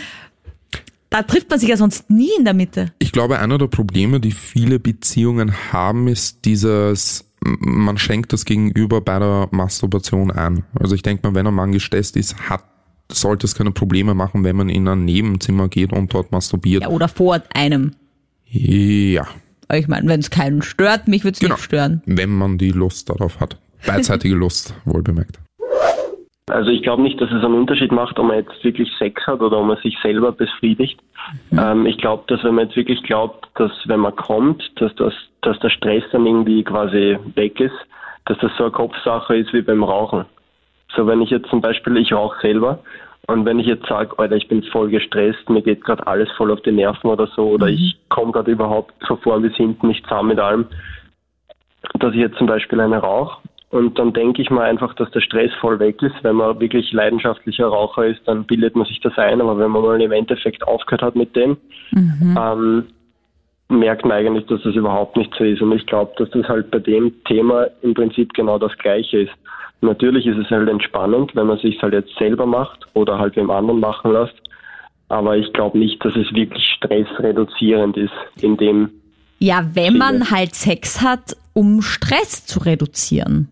da 1.09 1.23
trifft 1.23 1.49
man 1.49 1.59
sich 1.59 1.69
ja 1.69 1.77
sonst 1.77 2.09
nie 2.11 2.31
in 2.37 2.45
der 2.45 2.53
Mitte. 2.53 2.91
Ich 2.99 3.11
glaube, 3.11 3.39
einer 3.39 3.57
der 3.57 3.67
Probleme, 3.67 4.19
die 4.19 4.31
viele 4.31 4.77
Beziehungen 4.77 5.53
haben, 5.71 6.07
ist 6.07 6.45
dieses, 6.45 7.30
man 7.43 7.97
schenkt 7.97 8.33
das 8.33 8.45
Gegenüber 8.45 9.01
bei 9.01 9.19
der 9.19 9.47
Masturbation 9.51 10.31
ein. 10.31 10.63
Also 10.73 10.95
ich 10.95 11.01
denke 11.01 11.27
mal, 11.27 11.35
wenn 11.35 11.47
ein 11.47 11.53
Mann 11.53 11.71
gestresst 11.71 12.15
ist, 12.15 12.37
hat 12.49 12.63
sollte 13.11 13.45
es 13.45 13.55
keine 13.55 13.71
Probleme 13.71 14.13
machen, 14.13 14.45
wenn 14.45 14.55
man 14.55 14.69
in 14.69 14.87
ein 14.87 15.03
Nebenzimmer 15.03 15.67
geht 15.67 15.91
und 15.91 16.13
dort 16.13 16.31
masturbiert. 16.31 16.83
Ja, 16.83 16.89
oder 16.89 17.09
vor 17.09 17.41
einem. 17.53 17.91
Ja. 18.45 19.27
Ich 19.73 19.89
meine, 19.89 20.07
wenn 20.07 20.21
es 20.21 20.29
keinen 20.29 20.61
stört, 20.61 21.09
mich 21.09 21.25
würde 21.25 21.33
es 21.33 21.39
genau. 21.39 21.55
nicht 21.55 21.63
stören. 21.65 22.01
Wenn 22.05 22.29
man 22.29 22.57
die 22.57 22.71
Lust 22.71 23.09
darauf 23.09 23.41
hat. 23.41 23.57
Beidseitige 23.85 24.35
Lust, 24.37 24.73
wohl 24.85 25.01
bemerkt. 25.01 25.40
Also 26.51 26.69
ich 26.69 26.83
glaube 26.83 27.01
nicht, 27.01 27.19
dass 27.21 27.31
es 27.31 27.43
einen 27.43 27.53
Unterschied 27.55 27.91
macht, 27.91 28.19
ob 28.19 28.27
man 28.27 28.37
jetzt 28.37 28.63
wirklich 28.63 28.91
Sex 28.97 29.25
hat 29.25 29.39
oder 29.41 29.59
ob 29.59 29.67
man 29.67 29.77
sich 29.77 29.97
selber 30.01 30.33
befriedigt. 30.33 30.99
Mhm. 31.49 31.59
Ähm, 31.59 31.85
ich 31.85 31.97
glaube, 31.97 32.23
dass 32.27 32.43
wenn 32.43 32.55
man 32.55 32.65
jetzt 32.65 32.75
wirklich 32.75 33.01
glaubt, 33.03 33.47
dass 33.55 33.71
wenn 33.85 34.01
man 34.01 34.15
kommt, 34.15 34.61
dass 34.81 34.93
das, 34.95 35.13
dass 35.41 35.57
der 35.59 35.69
Stress 35.69 36.03
dann 36.11 36.25
irgendwie 36.25 36.63
quasi 36.63 37.17
weg 37.35 37.59
ist, 37.59 37.75
dass 38.25 38.37
das 38.39 38.51
so 38.57 38.65
eine 38.65 38.71
Kopfsache 38.71 39.35
ist 39.35 39.53
wie 39.53 39.61
beim 39.61 39.83
Rauchen. 39.83 40.25
So, 40.95 41.07
wenn 41.07 41.21
ich 41.21 41.29
jetzt 41.29 41.49
zum 41.49 41.61
Beispiel, 41.61 41.95
ich 41.95 42.11
rauche 42.11 42.39
selber 42.41 42.79
und 43.27 43.45
wenn 43.45 43.59
ich 43.59 43.67
jetzt 43.67 43.87
sage, 43.87 44.19
Alter, 44.19 44.35
ich 44.35 44.49
bin 44.49 44.61
voll 44.63 44.89
gestresst, 44.89 45.49
mir 45.49 45.61
geht 45.61 45.83
gerade 45.85 46.05
alles 46.05 46.29
voll 46.33 46.51
auf 46.51 46.61
die 46.61 46.73
Nerven 46.73 47.09
oder 47.09 47.27
so, 47.27 47.51
oder 47.51 47.67
Mhm. 47.67 47.73
ich 47.73 47.97
komme 48.09 48.33
gerade 48.33 48.51
überhaupt 48.51 48.93
so 49.07 49.15
vor 49.15 49.39
bis 49.39 49.55
hinten 49.55 49.87
nicht 49.87 50.03
zusammen 50.03 50.29
mit 50.29 50.39
allem, 50.39 50.65
dass 51.99 52.13
ich 52.13 52.19
jetzt 52.19 52.37
zum 52.37 52.47
Beispiel 52.47 52.81
eine 52.81 52.97
rauche 52.97 53.40
und 53.71 53.97
dann 53.97 54.11
denke 54.11 54.41
ich 54.41 54.49
mal 54.49 54.69
einfach, 54.69 54.93
dass 54.95 55.09
der 55.11 55.21
Stress 55.21 55.51
voll 55.61 55.79
weg 55.79 56.01
ist. 56.03 56.15
Wenn 56.23 56.35
man 56.35 56.59
wirklich 56.59 56.91
leidenschaftlicher 56.91 57.67
Raucher 57.67 58.05
ist, 58.05 58.19
dann 58.25 58.43
bildet 58.43 58.75
man 58.75 58.85
sich 58.85 58.99
das 58.99 59.17
ein, 59.17 59.39
aber 59.39 59.57
wenn 59.57 59.71
man 59.71 59.81
mal 59.81 60.01
im 60.01 60.11
Endeffekt 60.11 60.67
aufgehört 60.67 61.01
hat 61.01 61.15
mit 61.15 61.33
dem, 61.37 61.55
ähm, 62.37 62.87
merkt 63.69 64.03
man 64.03 64.17
eigentlich, 64.17 64.45
dass 64.47 64.61
das 64.63 64.75
überhaupt 64.75 65.15
nicht 65.15 65.33
so 65.37 65.45
ist. 65.45 65.61
Und 65.61 65.71
ich 65.71 65.85
glaube, 65.85 66.11
dass 66.17 66.29
das 66.31 66.45
halt 66.49 66.69
bei 66.69 66.79
dem 66.79 67.23
Thema 67.23 67.67
im 67.81 67.93
Prinzip 67.93 68.33
genau 68.33 68.59
das 68.59 68.77
Gleiche 68.77 69.19
ist. 69.19 69.31
Natürlich 69.79 70.27
ist 70.27 70.37
es 70.37 70.49
halt 70.49 70.67
entspannend, 70.67 71.33
wenn 71.33 71.47
man 71.47 71.57
sich 71.57 71.81
halt 71.81 71.93
jetzt 71.93 72.15
selber 72.19 72.45
macht 72.45 72.85
oder 72.93 73.17
halt 73.19 73.37
wem 73.37 73.49
anderen 73.49 73.79
machen 73.79 74.11
lässt. 74.11 74.35
Aber 75.07 75.37
ich 75.37 75.51
glaube 75.53 75.79
nicht, 75.79 76.03
dass 76.03 76.15
es 76.17 76.33
wirklich 76.33 76.63
stressreduzierend 76.75 77.95
ist 77.95 78.11
in 78.41 78.57
dem 78.57 78.89
Ja, 79.39 79.63
wenn 79.73 79.97
man 79.97 80.29
halt 80.29 80.55
Sex 80.55 81.01
hat, 81.01 81.37
um 81.53 81.81
Stress 81.81 82.45
zu 82.45 82.59
reduzieren. 82.59 83.47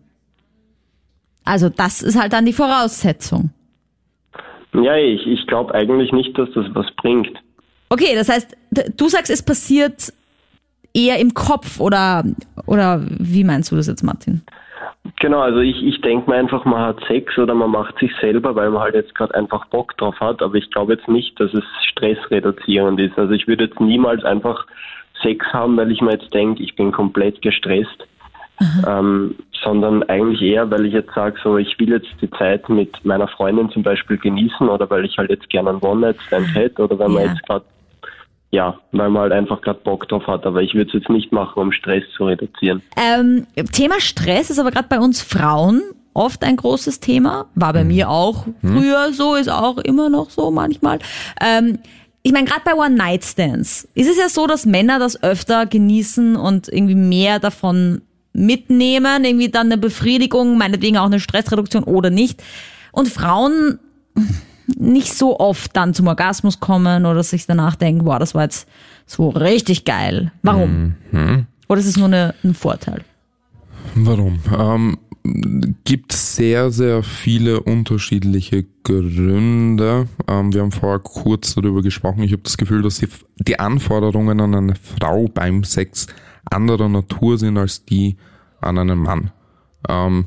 Also 1.44 1.68
das 1.68 2.02
ist 2.02 2.20
halt 2.20 2.32
dann 2.32 2.46
die 2.46 2.52
Voraussetzung. 2.52 3.50
Ja, 4.72 4.96
ich, 4.96 5.26
ich 5.26 5.46
glaube 5.46 5.74
eigentlich 5.74 6.12
nicht, 6.12 6.36
dass 6.38 6.48
das 6.54 6.66
was 6.74 6.86
bringt. 6.96 7.36
Okay, 7.88 8.14
das 8.14 8.28
heißt, 8.28 8.56
du 8.96 9.08
sagst, 9.08 9.30
es 9.30 9.42
passiert 9.42 10.12
eher 10.94 11.18
im 11.18 11.34
Kopf 11.34 11.80
oder, 11.80 12.24
oder 12.66 13.00
wie 13.18 13.44
meinst 13.44 13.72
du 13.72 13.76
das 13.76 13.88
jetzt, 13.88 14.02
Martin? 14.02 14.42
Genau, 15.18 15.40
also 15.40 15.60
ich, 15.60 15.82
ich 15.82 16.00
denke 16.02 16.30
mir 16.30 16.36
einfach, 16.36 16.64
man 16.64 16.80
hat 16.80 17.00
Sex 17.08 17.36
oder 17.38 17.54
man 17.54 17.70
macht 17.70 17.98
sich 17.98 18.12
selber, 18.20 18.54
weil 18.54 18.70
man 18.70 18.82
halt 18.82 18.94
jetzt 18.94 19.14
gerade 19.14 19.34
einfach 19.34 19.66
Bock 19.66 19.96
drauf 19.96 20.18
hat, 20.20 20.42
aber 20.42 20.54
ich 20.54 20.70
glaube 20.70 20.94
jetzt 20.94 21.08
nicht, 21.08 21.38
dass 21.40 21.52
es 21.54 21.64
stressreduzierend 21.90 23.00
ist. 23.00 23.18
Also 23.18 23.32
ich 23.32 23.48
würde 23.48 23.64
jetzt 23.64 23.80
niemals 23.80 24.24
einfach 24.24 24.66
Sex 25.22 25.44
haben, 25.52 25.76
weil 25.76 25.90
ich 25.90 26.00
mir 26.00 26.12
jetzt 26.12 26.32
denke, 26.32 26.62
ich 26.62 26.76
bin 26.76 26.92
komplett 26.92 27.42
gestresst, 27.42 28.06
ähm, 28.86 29.34
sondern 29.62 30.02
eigentlich 30.04 30.40
eher, 30.42 30.70
weil 30.70 30.86
ich 30.86 30.92
jetzt 30.94 31.14
sage, 31.14 31.36
so 31.42 31.56
ich 31.58 31.78
will 31.78 31.90
jetzt 31.90 32.08
die 32.20 32.30
Zeit 32.30 32.68
mit 32.68 33.04
meiner 33.04 33.28
Freundin 33.28 33.70
zum 33.70 33.82
Beispiel 33.82 34.16
genießen 34.18 34.68
oder 34.68 34.88
weil 34.90 35.04
ich 35.04 35.16
halt 35.18 35.30
jetzt 35.30 35.48
gerne 35.50 35.70
einen 35.70 35.80
One-Night-Stand 35.80 36.54
hätte 36.54 36.82
oder 36.84 36.98
weil 36.98 37.08
man 37.08 37.22
Ja. 37.24 37.28
jetzt 37.30 37.42
gerade 37.46 37.64
ja, 38.52 38.76
weil 38.90 39.10
man 39.10 39.22
halt 39.22 39.32
einfach 39.32 39.60
gerade 39.60 39.78
Bock 39.84 40.08
drauf 40.08 40.26
hat, 40.26 40.44
aber 40.44 40.60
ich 40.60 40.74
würde 40.74 40.88
es 40.88 40.94
jetzt 40.94 41.08
nicht 41.08 41.30
machen, 41.30 41.60
um 41.60 41.70
Stress 41.72 42.02
zu 42.16 42.24
reduzieren. 42.24 42.82
Ähm, 42.96 43.46
Thema 43.72 44.00
Stress 44.00 44.50
ist 44.50 44.58
aber 44.58 44.72
gerade 44.72 44.88
bei 44.88 44.98
uns 44.98 45.22
Frauen 45.22 45.82
oft 46.14 46.42
ein 46.42 46.56
großes 46.56 46.98
Thema. 46.98 47.46
War 47.54 47.72
bei 47.72 47.84
mir 47.84 48.10
auch 48.10 48.46
früher 48.60 49.12
so, 49.12 49.36
ist 49.36 49.48
auch 49.48 49.78
immer 49.78 50.08
noch 50.08 50.30
so 50.30 50.50
manchmal. 50.50 50.98
Ähm, 51.40 51.78
ich 52.22 52.32
meine, 52.32 52.46
gerade 52.46 52.62
bei 52.64 52.74
One-Night-Stands 52.74 53.88
ist 53.94 54.10
es 54.10 54.18
ja 54.18 54.28
so, 54.28 54.48
dass 54.48 54.66
Männer 54.66 54.98
das 54.98 55.22
öfter 55.22 55.66
genießen 55.66 56.34
und 56.34 56.68
irgendwie 56.68 56.96
mehr 56.96 57.38
davon 57.38 58.02
mitnehmen, 58.32 59.24
irgendwie 59.24 59.48
dann 59.48 59.66
eine 59.66 59.78
Befriedigung, 59.78 60.56
meinetwegen 60.58 60.96
auch 60.96 61.06
eine 61.06 61.20
Stressreduktion 61.20 61.84
oder 61.84 62.10
nicht. 62.10 62.42
Und 62.92 63.08
Frauen 63.08 63.78
nicht 64.76 65.14
so 65.14 65.38
oft 65.38 65.76
dann 65.76 65.94
zum 65.94 66.06
Orgasmus 66.06 66.60
kommen 66.60 67.06
oder 67.06 67.22
sich 67.22 67.46
danach 67.46 67.76
denken, 67.76 68.06
wow, 68.06 68.18
das 68.18 68.34
war 68.34 68.44
jetzt 68.44 68.68
so 69.06 69.28
richtig 69.30 69.84
geil. 69.84 70.32
Warum? 70.42 70.94
Oder 71.68 71.80
ist 71.80 71.86
es 71.86 71.96
nur 71.96 72.06
eine, 72.06 72.34
ein 72.44 72.54
Vorteil? 72.54 73.02
Warum? 73.94 74.40
Ähm, 74.56 74.98
gibt 75.84 76.12
sehr, 76.12 76.70
sehr 76.70 77.02
viele 77.02 77.60
unterschiedliche 77.60 78.64
Gründe. 78.84 80.08
Ähm, 80.28 80.52
wir 80.52 80.62
haben 80.62 80.72
vorher 80.72 81.00
kurz 81.00 81.54
darüber 81.54 81.82
gesprochen. 81.82 82.22
Ich 82.22 82.32
habe 82.32 82.42
das 82.42 82.56
Gefühl, 82.56 82.82
dass 82.82 82.98
die, 82.98 83.08
die 83.38 83.58
Anforderungen 83.58 84.40
an 84.40 84.54
eine 84.54 84.74
Frau 84.74 85.28
beim 85.28 85.64
Sex 85.64 86.06
anderer 86.50 86.88
Natur 86.88 87.38
sind 87.38 87.56
als 87.56 87.84
die 87.84 88.16
an 88.60 88.78
einen 88.78 88.98
Mann. 88.98 89.32
Ähm, 89.88 90.26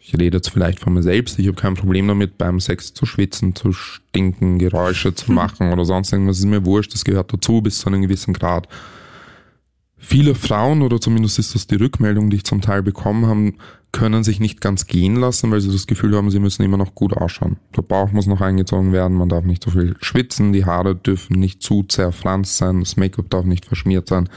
ich 0.00 0.14
rede 0.14 0.36
jetzt 0.36 0.50
vielleicht 0.50 0.78
von 0.78 0.94
mir 0.94 1.02
selbst. 1.02 1.38
Ich 1.38 1.46
habe 1.48 1.56
kein 1.56 1.74
Problem 1.74 2.06
damit, 2.06 2.38
beim 2.38 2.60
Sex 2.60 2.94
zu 2.94 3.06
schwitzen, 3.06 3.56
zu 3.56 3.72
stinken, 3.72 4.58
Geräusche 4.58 5.14
zu 5.14 5.32
machen 5.32 5.72
oder 5.72 5.84
sonst 5.84 6.12
irgendwas. 6.12 6.38
ist 6.38 6.44
mir 6.44 6.64
wurscht. 6.64 6.94
Das 6.94 7.04
gehört 7.04 7.32
dazu 7.32 7.60
bis 7.60 7.80
zu 7.80 7.88
einem 7.88 8.02
gewissen 8.02 8.32
Grad. 8.32 8.68
Viele 9.98 10.36
Frauen, 10.36 10.82
oder 10.82 11.00
zumindest 11.00 11.38
ist 11.38 11.54
das 11.54 11.66
die 11.66 11.74
Rückmeldung, 11.74 12.30
die 12.30 12.36
ich 12.36 12.44
zum 12.44 12.60
Teil 12.60 12.82
bekommen 12.82 13.26
habe, 13.26 13.52
können 13.90 14.22
sich 14.22 14.38
nicht 14.38 14.60
ganz 14.60 14.86
gehen 14.86 15.16
lassen, 15.16 15.50
weil 15.50 15.60
sie 15.60 15.72
das 15.72 15.86
Gefühl 15.86 16.14
haben, 16.14 16.30
sie 16.30 16.38
müssen 16.38 16.62
immer 16.62 16.76
noch 16.76 16.94
gut 16.94 17.16
ausschauen. 17.16 17.56
Der 17.74 17.82
Bauch 17.82 18.12
muss 18.12 18.26
noch 18.26 18.42
eingezogen 18.42 18.92
werden, 18.92 19.16
man 19.16 19.30
darf 19.30 19.44
nicht 19.44 19.64
so 19.64 19.70
viel 19.70 19.96
schwitzen, 20.00 20.52
die 20.52 20.66
Haare 20.66 20.94
dürfen 20.94 21.40
nicht 21.40 21.62
zu 21.62 21.82
zerpflanzt 21.82 22.58
sein, 22.58 22.80
das 22.80 22.96
Make-up 22.96 23.30
darf 23.30 23.46
nicht 23.46 23.64
verschmiert 23.64 24.06
sein 24.06 24.28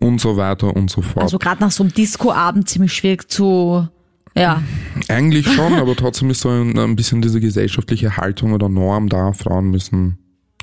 und 0.00 0.20
so 0.20 0.36
weiter 0.36 0.74
und 0.74 0.90
so 0.90 1.02
fort. 1.02 1.22
Also 1.22 1.38
gerade 1.38 1.60
nach 1.60 1.70
so 1.70 1.84
einem 1.84 1.92
Disco-Abend 1.92 2.68
ziemlich 2.68 2.92
schwierig 2.92 3.30
zu, 3.30 3.86
ja. 4.34 4.62
Eigentlich 5.08 5.46
schon, 5.52 5.74
aber 5.74 5.94
trotzdem 5.94 6.30
ist 6.30 6.40
so 6.40 6.48
ein, 6.48 6.76
ein 6.78 6.96
bisschen 6.96 7.22
diese 7.22 7.40
gesellschaftliche 7.40 8.16
Haltung 8.16 8.52
oder 8.52 8.68
Norm 8.68 9.08
da, 9.08 9.32
Frauen 9.32 9.70
müssen 9.70 10.18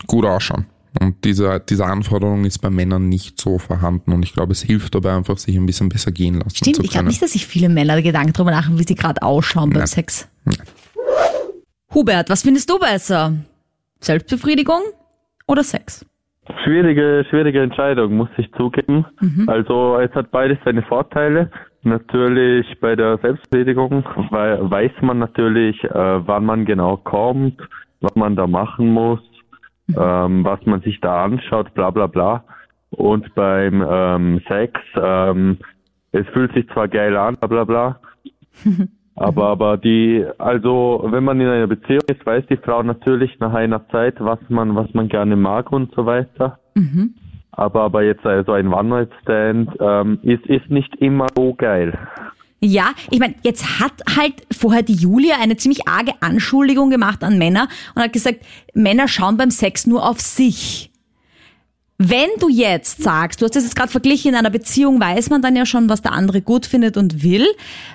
gut 0.07 0.25
ausschauen. 0.25 0.65
Und 0.99 1.23
diese, 1.25 1.63
diese 1.69 1.85
Anforderung 1.85 2.45
ist 2.45 2.59
bei 2.59 2.71
Männern 2.71 3.07
nicht 3.07 3.39
so 3.39 3.59
vorhanden 3.59 4.13
und 4.13 4.23
ich 4.23 4.33
glaube, 4.33 4.53
es 4.53 4.63
hilft 4.63 4.95
dabei 4.95 5.15
einfach, 5.15 5.37
sich 5.37 5.55
ein 5.55 5.65
bisschen 5.65 5.89
besser 5.89 6.11
gehen 6.11 6.35
lassen 6.35 6.55
Stimmt, 6.55 6.83
ich 6.83 6.89
glaube 6.89 7.07
nicht, 7.07 7.21
dass 7.21 7.33
sich 7.33 7.45
viele 7.45 7.69
Männer 7.69 8.01
Gedanken 8.01 8.33
darüber 8.33 8.51
machen, 8.51 8.79
wie 8.79 8.83
sie 8.83 8.95
gerade 8.95 9.21
ausschauen 9.21 9.69
beim 9.69 9.79
Nein. 9.79 9.87
Sex. 9.87 10.27
Hubert, 11.93 12.29
was 12.29 12.41
findest 12.41 12.69
du 12.69 12.79
besser? 12.79 13.33
Selbstbefriedigung 14.01 14.81
oder 15.45 15.63
Sex? 15.63 16.03
Schwierige, 16.63 17.25
schwierige 17.29 17.61
Entscheidung, 17.61 18.15
muss 18.15 18.29
ich 18.37 18.51
zugeben. 18.53 19.05
Also 19.47 19.97
es 19.99 20.13
hat 20.13 20.31
beides 20.31 20.57
seine 20.63 20.81
Vorteile. 20.83 21.49
Natürlich 21.83 22.65
bei 22.79 22.95
der 22.95 23.17
Selbstbefriedigung 23.17 24.03
weiß 24.03 24.91
man 25.01 25.19
natürlich, 25.19 25.83
äh, 25.83 26.27
wann 26.27 26.45
man 26.45 26.65
genau 26.65 26.97
kommt, 26.97 27.61
was 28.01 28.15
man 28.15 28.35
da 28.35 28.47
machen 28.47 28.91
muss, 28.91 29.21
ähm, 29.89 30.43
was 30.43 30.65
man 30.65 30.81
sich 30.81 30.99
da 31.01 31.23
anschaut, 31.23 31.73
bla 31.73 31.89
bla 31.89 32.07
bla. 32.07 32.43
Und 32.89 33.33
beim 33.35 33.85
ähm, 33.89 34.41
Sex, 34.47 34.79
ähm, 34.95 35.57
es 36.11 36.25
fühlt 36.29 36.53
sich 36.53 36.67
zwar 36.69 36.87
geil 36.87 37.15
an, 37.17 37.37
bla 37.37 37.47
bla 37.47 37.63
bla, 37.63 37.99
aber, 39.17 39.47
aber 39.47 39.77
die, 39.77 40.25
also 40.37 41.03
wenn 41.09 41.23
man 41.23 41.41
in 41.41 41.47
einer 41.47 41.65
Beziehung 41.65 42.03
ist, 42.07 42.23
weiß 42.23 42.45
die 42.49 42.57
Frau 42.57 42.83
natürlich 42.83 43.39
nach 43.39 43.53
einer 43.53 43.87
Zeit, 43.89 44.15
was 44.19 44.39
man, 44.47 44.75
was 44.75 44.93
man 44.93 45.09
gerne 45.09 45.35
mag 45.35 45.71
und 45.71 45.93
so 45.95 46.05
weiter. 46.05 46.59
Aber, 47.51 47.81
aber 47.81 48.03
jetzt 48.03 48.21
so 48.21 48.51
ein 48.51 48.71
One-Night-Stand 48.71 49.71
ähm, 49.79 50.19
ist, 50.21 50.45
ist 50.45 50.69
nicht 50.69 50.95
immer 50.97 51.25
so 51.35 51.55
geil. 51.55 51.97
Ja, 52.59 52.91
ich 53.09 53.19
meine, 53.19 53.33
jetzt 53.43 53.79
hat 53.79 53.93
halt 54.15 54.33
vorher 54.51 54.83
die 54.83 54.93
Julia 54.93 55.37
eine 55.41 55.57
ziemlich 55.57 55.87
arge 55.87 56.13
Anschuldigung 56.21 56.91
gemacht 56.91 57.23
an 57.23 57.39
Männer 57.39 57.67
und 57.95 58.03
hat 58.03 58.13
gesagt, 58.13 58.39
Männer 58.75 59.07
schauen 59.07 59.37
beim 59.37 59.49
Sex 59.49 59.87
nur 59.87 60.07
auf 60.07 60.19
sich. 60.19 60.86
Wenn 61.99 62.29
du 62.39 62.47
jetzt 62.47 63.01
sagst, 63.01 63.41
du 63.41 63.45
hast 63.45 63.55
das 63.55 63.63
jetzt 63.63 63.75
gerade 63.75 63.89
verglichen, 63.89 64.29
in 64.29 64.35
einer 64.37 64.51
Beziehung 64.51 65.01
weiß 65.01 65.31
man 65.31 65.41
dann 65.41 65.55
ja 65.55 65.65
schon, 65.65 65.89
was 65.89 66.03
der 66.03 66.11
andere 66.11 66.41
gut 66.41 66.67
findet 66.67 66.95
und 66.95 67.23
will. 67.23 67.47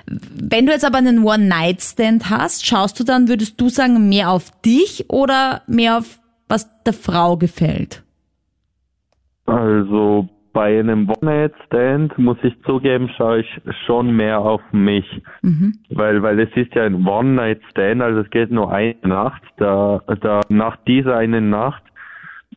Wenn 0.05 0.65
du 0.65 0.73
jetzt 0.73 0.83
aber 0.83 0.97
einen 0.97 1.23
One-Night-Stand 1.23 2.29
hast, 2.29 2.65
schaust 2.65 2.99
du 2.99 3.05
dann, 3.05 3.29
würdest 3.29 3.61
du 3.61 3.69
sagen, 3.69 4.09
mehr 4.09 4.29
auf 4.29 4.51
dich 4.61 5.05
oder 5.09 5.61
mehr 5.67 5.99
auf 5.99 6.19
was 6.49 6.69
der 6.83 6.93
Frau 6.93 7.37
gefällt? 7.37 8.03
Also 9.45 10.27
bei 10.51 10.79
einem 10.79 11.09
One-Night-Stand 11.09 12.17
muss 12.17 12.37
ich 12.43 12.53
zugeben, 12.63 13.09
schaue 13.17 13.39
ich 13.39 13.61
schon 13.85 14.15
mehr 14.15 14.39
auf 14.39 14.61
mich. 14.73 15.05
Weil, 15.89 16.21
weil 16.21 16.39
es 16.41 16.49
ist 16.55 16.75
ja 16.75 16.83
ein 16.83 17.07
One-Night-Stand, 17.07 18.01
also 18.01 18.19
es 18.19 18.29
geht 18.29 18.51
nur 18.51 18.69
eine 18.69 18.95
Nacht. 19.01 19.41
Da, 19.57 20.01
da, 20.21 20.41
nach 20.49 20.75
dieser 20.85 21.15
einen 21.15 21.49
Nacht 21.49 21.83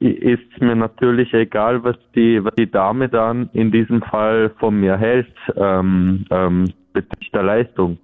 ist 0.01 0.61
mir 0.61 0.77
natürlich 0.77 1.33
egal, 1.33 1.83
was 1.85 1.97
die, 2.15 2.43
was 2.45 2.55
die 2.57 2.71
Dame 2.71 3.09
dann 3.09 3.49
in 3.53 3.71
diesem 3.71 4.03
Fall 4.03 4.51
von 4.59 4.81
mir 4.81 4.97
hält, 4.97 5.33
ähm, 5.57 6.25
ähm, 6.31 6.73
bezüglich 6.93 7.31
der 7.33 7.43
Leistung. 7.43 7.99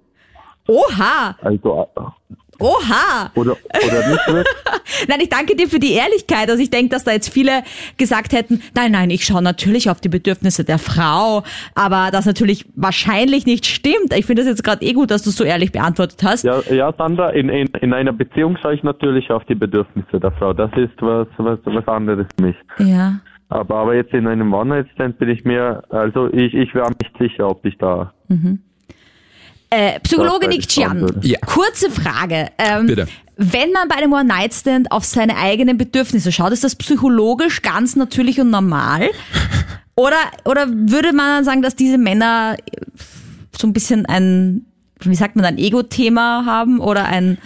Oha! 0.67 1.35
Also, 1.41 1.87
Oha! 2.59 3.31
oder, 3.35 3.51
oder 3.51 4.07
nicht 4.09 4.27
wirklich? 4.27 4.55
Nein, 5.07 5.19
ich 5.21 5.29
danke 5.29 5.55
dir 5.55 5.67
für 5.67 5.79
die 5.79 5.93
Ehrlichkeit. 5.93 6.49
Also 6.49 6.61
ich 6.61 6.69
denke, 6.69 6.89
dass 6.89 7.03
da 7.03 7.11
jetzt 7.11 7.29
viele 7.29 7.63
gesagt 7.97 8.33
hätten, 8.33 8.61
nein, 8.75 8.91
nein, 8.91 9.09
ich 9.09 9.25
schaue 9.25 9.41
natürlich 9.41 9.89
auf 9.89 10.01
die 10.01 10.09
Bedürfnisse 10.09 10.63
der 10.63 10.77
Frau, 10.77 11.43
aber 11.75 12.09
das 12.11 12.25
natürlich 12.25 12.65
wahrscheinlich 12.75 13.45
nicht 13.45 13.65
stimmt. 13.65 14.13
Ich 14.15 14.25
finde 14.25 14.43
das 14.43 14.49
jetzt 14.49 14.63
gerade 14.63 14.85
eh 14.85 14.93
gut, 14.93 15.11
dass 15.11 15.23
du 15.23 15.29
es 15.29 15.35
so 15.35 15.43
ehrlich 15.43 15.71
beantwortet 15.71 16.21
hast. 16.23 16.43
Ja, 16.43 16.61
ja 16.71 16.93
Sandra, 16.97 17.29
in, 17.29 17.49
in, 17.49 17.67
in 17.81 17.93
einer 17.93 18.13
Beziehung 18.13 18.57
schaue 18.61 18.75
ich 18.75 18.83
natürlich 18.83 19.31
auf 19.31 19.43
die 19.45 19.55
Bedürfnisse 19.55 20.19
der 20.19 20.31
Frau. 20.31 20.53
Das 20.53 20.71
ist 20.75 21.01
was, 21.01 21.27
was, 21.37 21.59
was 21.65 21.87
anderes 21.87 22.27
für 22.37 22.45
mich. 22.45 22.55
Ja. 22.79 23.19
Aber, 23.49 23.75
aber 23.75 23.95
jetzt 23.95 24.13
in 24.13 24.27
einem 24.27 24.53
One-Night-Stand 24.53 25.19
bin 25.19 25.29
ich 25.29 25.43
mir, 25.43 25.83
also 25.89 26.31
ich, 26.33 26.53
ich 26.53 26.73
wäre 26.73 26.91
nicht 27.01 27.15
sicher, 27.19 27.49
ob 27.49 27.65
ich 27.65 27.77
da. 27.77 28.13
Äh, 29.73 29.99
Psychologe 30.01 30.47
Nick 30.47 30.67
würde. 30.77 31.27
Ja. 31.27 31.39
kurze 31.39 31.89
Frage. 31.89 32.49
Ähm, 32.57 32.85
Bitte. 32.85 33.07
Wenn 33.37 33.71
man 33.71 33.87
bei 33.87 33.95
einem 33.95 34.13
One-Night-Stand 34.13 34.91
auf 34.91 35.03
seine 35.03 35.37
eigenen 35.37 35.77
Bedürfnisse 35.77 36.31
schaut, 36.31 36.51
ist 36.51 36.63
das 36.63 36.75
psychologisch 36.75 37.63
ganz 37.63 37.95
natürlich 37.95 38.39
und 38.39 38.51
normal? 38.51 39.09
Oder, 39.95 40.17
oder 40.43 40.67
würde 40.67 41.13
man 41.13 41.27
dann 41.27 41.43
sagen, 41.43 41.61
dass 41.61 41.75
diese 41.75 41.99
Männer 41.99 42.57
so 43.55 43.67
ein 43.67 43.73
bisschen 43.73 44.07
ein, 44.07 44.65
wie 45.01 45.13
sagt 45.13 45.35
man, 45.35 45.45
ein 45.45 45.59
Ego-Thema 45.59 46.47
haben 46.47 46.79
oder 46.79 47.05
ein 47.05 47.37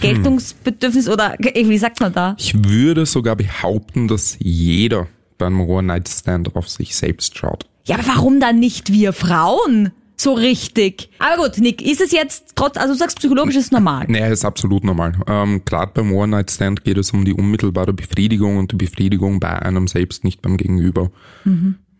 Geltungsbedürfnis 0.00 1.08
oder 1.08 1.34
wie 1.40 1.78
sagt 1.78 1.98
man 1.98 2.12
da? 2.12 2.36
Ich 2.38 2.54
würde 2.64 3.04
sogar 3.04 3.34
behaupten, 3.34 4.06
dass 4.06 4.36
jeder 4.38 5.08
beim 5.38 5.60
One-Night-Stand 5.60 6.54
auf 6.54 6.68
sich 6.68 6.94
selbst 6.94 7.36
schaut. 7.36 7.66
Ja, 7.84 7.96
aber 7.96 8.06
warum 8.06 8.38
dann 8.38 8.60
nicht 8.60 8.92
wir 8.92 9.12
Frauen? 9.12 9.90
So 10.22 10.34
richtig. 10.34 11.08
Aber 11.18 11.44
gut, 11.44 11.56
Nick, 11.60 11.80
ist 11.80 12.02
es 12.02 12.12
jetzt 12.12 12.52
trotz, 12.54 12.76
also 12.76 12.92
du 12.92 12.98
sagst 12.98 13.18
psychologisch 13.20 13.56
ist 13.56 13.72
normal. 13.72 14.04
Naja, 14.06 14.26
ist 14.26 14.44
absolut 14.44 14.84
normal. 14.84 15.14
Ähm, 15.26 15.62
Gerade 15.64 15.92
beim 15.94 16.12
One-Night-Stand 16.12 16.84
geht 16.84 16.98
es 16.98 17.12
um 17.12 17.24
die 17.24 17.32
unmittelbare 17.32 17.94
Befriedigung 17.94 18.58
und 18.58 18.70
die 18.72 18.76
Befriedigung 18.76 19.40
bei 19.40 19.48
einem 19.48 19.88
selbst, 19.88 20.22
nicht 20.22 20.42
beim 20.42 20.58
Gegenüber. 20.58 21.10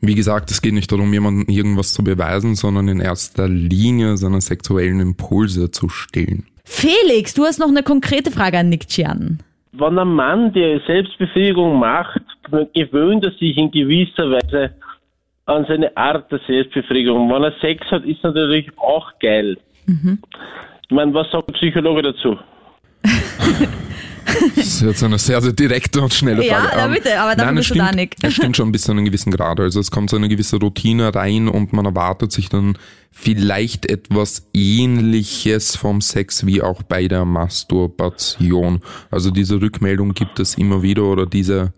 Wie 0.02 0.14
gesagt, 0.14 0.50
es 0.50 0.60
geht 0.60 0.74
nicht 0.74 0.92
darum, 0.92 1.10
jemandem 1.14 1.46
irgendwas 1.48 1.94
zu 1.94 2.04
beweisen, 2.04 2.56
sondern 2.56 2.88
in 2.88 3.00
erster 3.00 3.48
Linie 3.48 4.18
seine 4.18 4.42
sexuellen 4.42 5.00
Impulse 5.00 5.70
zu 5.70 5.88
stillen. 5.88 6.44
Felix, 6.64 7.32
du 7.32 7.44
hast 7.44 7.58
noch 7.58 7.68
eine 7.68 7.82
konkrete 7.82 8.30
Frage 8.30 8.58
an 8.58 8.68
Nick 8.68 8.86
Gian. 8.88 9.38
Wenn 9.72 9.98
ein 9.98 10.08
Mann 10.08 10.52
die 10.52 10.78
Selbstbefriedigung 10.86 11.78
macht, 11.78 12.20
gewöhnt 12.74 13.24
er 13.24 13.30
sich 13.30 13.56
in 13.56 13.70
gewisser 13.70 14.30
Weise 14.30 14.74
an 15.50 15.66
seine 15.68 15.96
Art 15.96 16.30
der 16.30 16.40
Selbstbefriedigung. 16.46 17.28
Wenn 17.30 17.42
er 17.44 17.52
Sex 17.60 17.84
hat, 17.90 18.04
ist 18.04 18.22
natürlich 18.22 18.70
auch 18.78 19.10
geil. 19.20 19.56
Ich 19.86 20.96
meine, 20.96 21.12
was 21.14 21.30
sagt 21.30 21.48
der 21.48 21.54
Psychologe 21.54 22.02
dazu? 22.02 22.38
Das 24.56 24.66
ist 24.66 24.82
jetzt 24.82 25.02
eine 25.02 25.18
sehr, 25.18 25.40
sehr 25.40 25.52
direkte 25.52 26.00
und 26.00 26.12
schnelle 26.14 26.42
Frage. 26.42 26.76
ja, 26.76 26.86
Ähm, 26.86 26.92
bitte, 26.92 27.18
aber 27.20 27.34
dafür 27.34 27.46
nein, 27.46 27.58
es 27.58 27.68
bist 27.68 27.70
du 27.70 27.74
da, 27.78 27.84
stimmt, 27.86 27.96
Nick. 27.96 28.16
Es 28.22 28.34
stimmt 28.34 28.56
schon 28.56 28.72
bis 28.72 28.82
zu 28.82 28.92
einem 28.92 29.04
gewissen 29.04 29.32
Grad. 29.32 29.60
Also 29.60 29.80
es 29.80 29.90
kommt 29.90 30.10
so 30.10 30.16
eine 30.16 30.28
gewisse 30.28 30.56
Routine 30.56 31.14
rein 31.14 31.48
und 31.48 31.72
man 31.72 31.84
erwartet 31.84 32.32
sich 32.32 32.48
dann 32.48 32.78
vielleicht 33.10 33.90
etwas 33.90 34.48
ähnliches 34.54 35.76
vom 35.76 36.00
Sex 36.00 36.46
wie 36.46 36.62
auch 36.62 36.82
bei 36.82 37.08
der 37.08 37.24
Masturbation. 37.24 38.80
Also 39.10 39.30
diese 39.30 39.60
Rückmeldung 39.60 40.14
gibt 40.14 40.38
es 40.38 40.56
immer 40.56 40.82
wieder 40.82 41.04
oder 41.04 41.26
diese, 41.26 41.72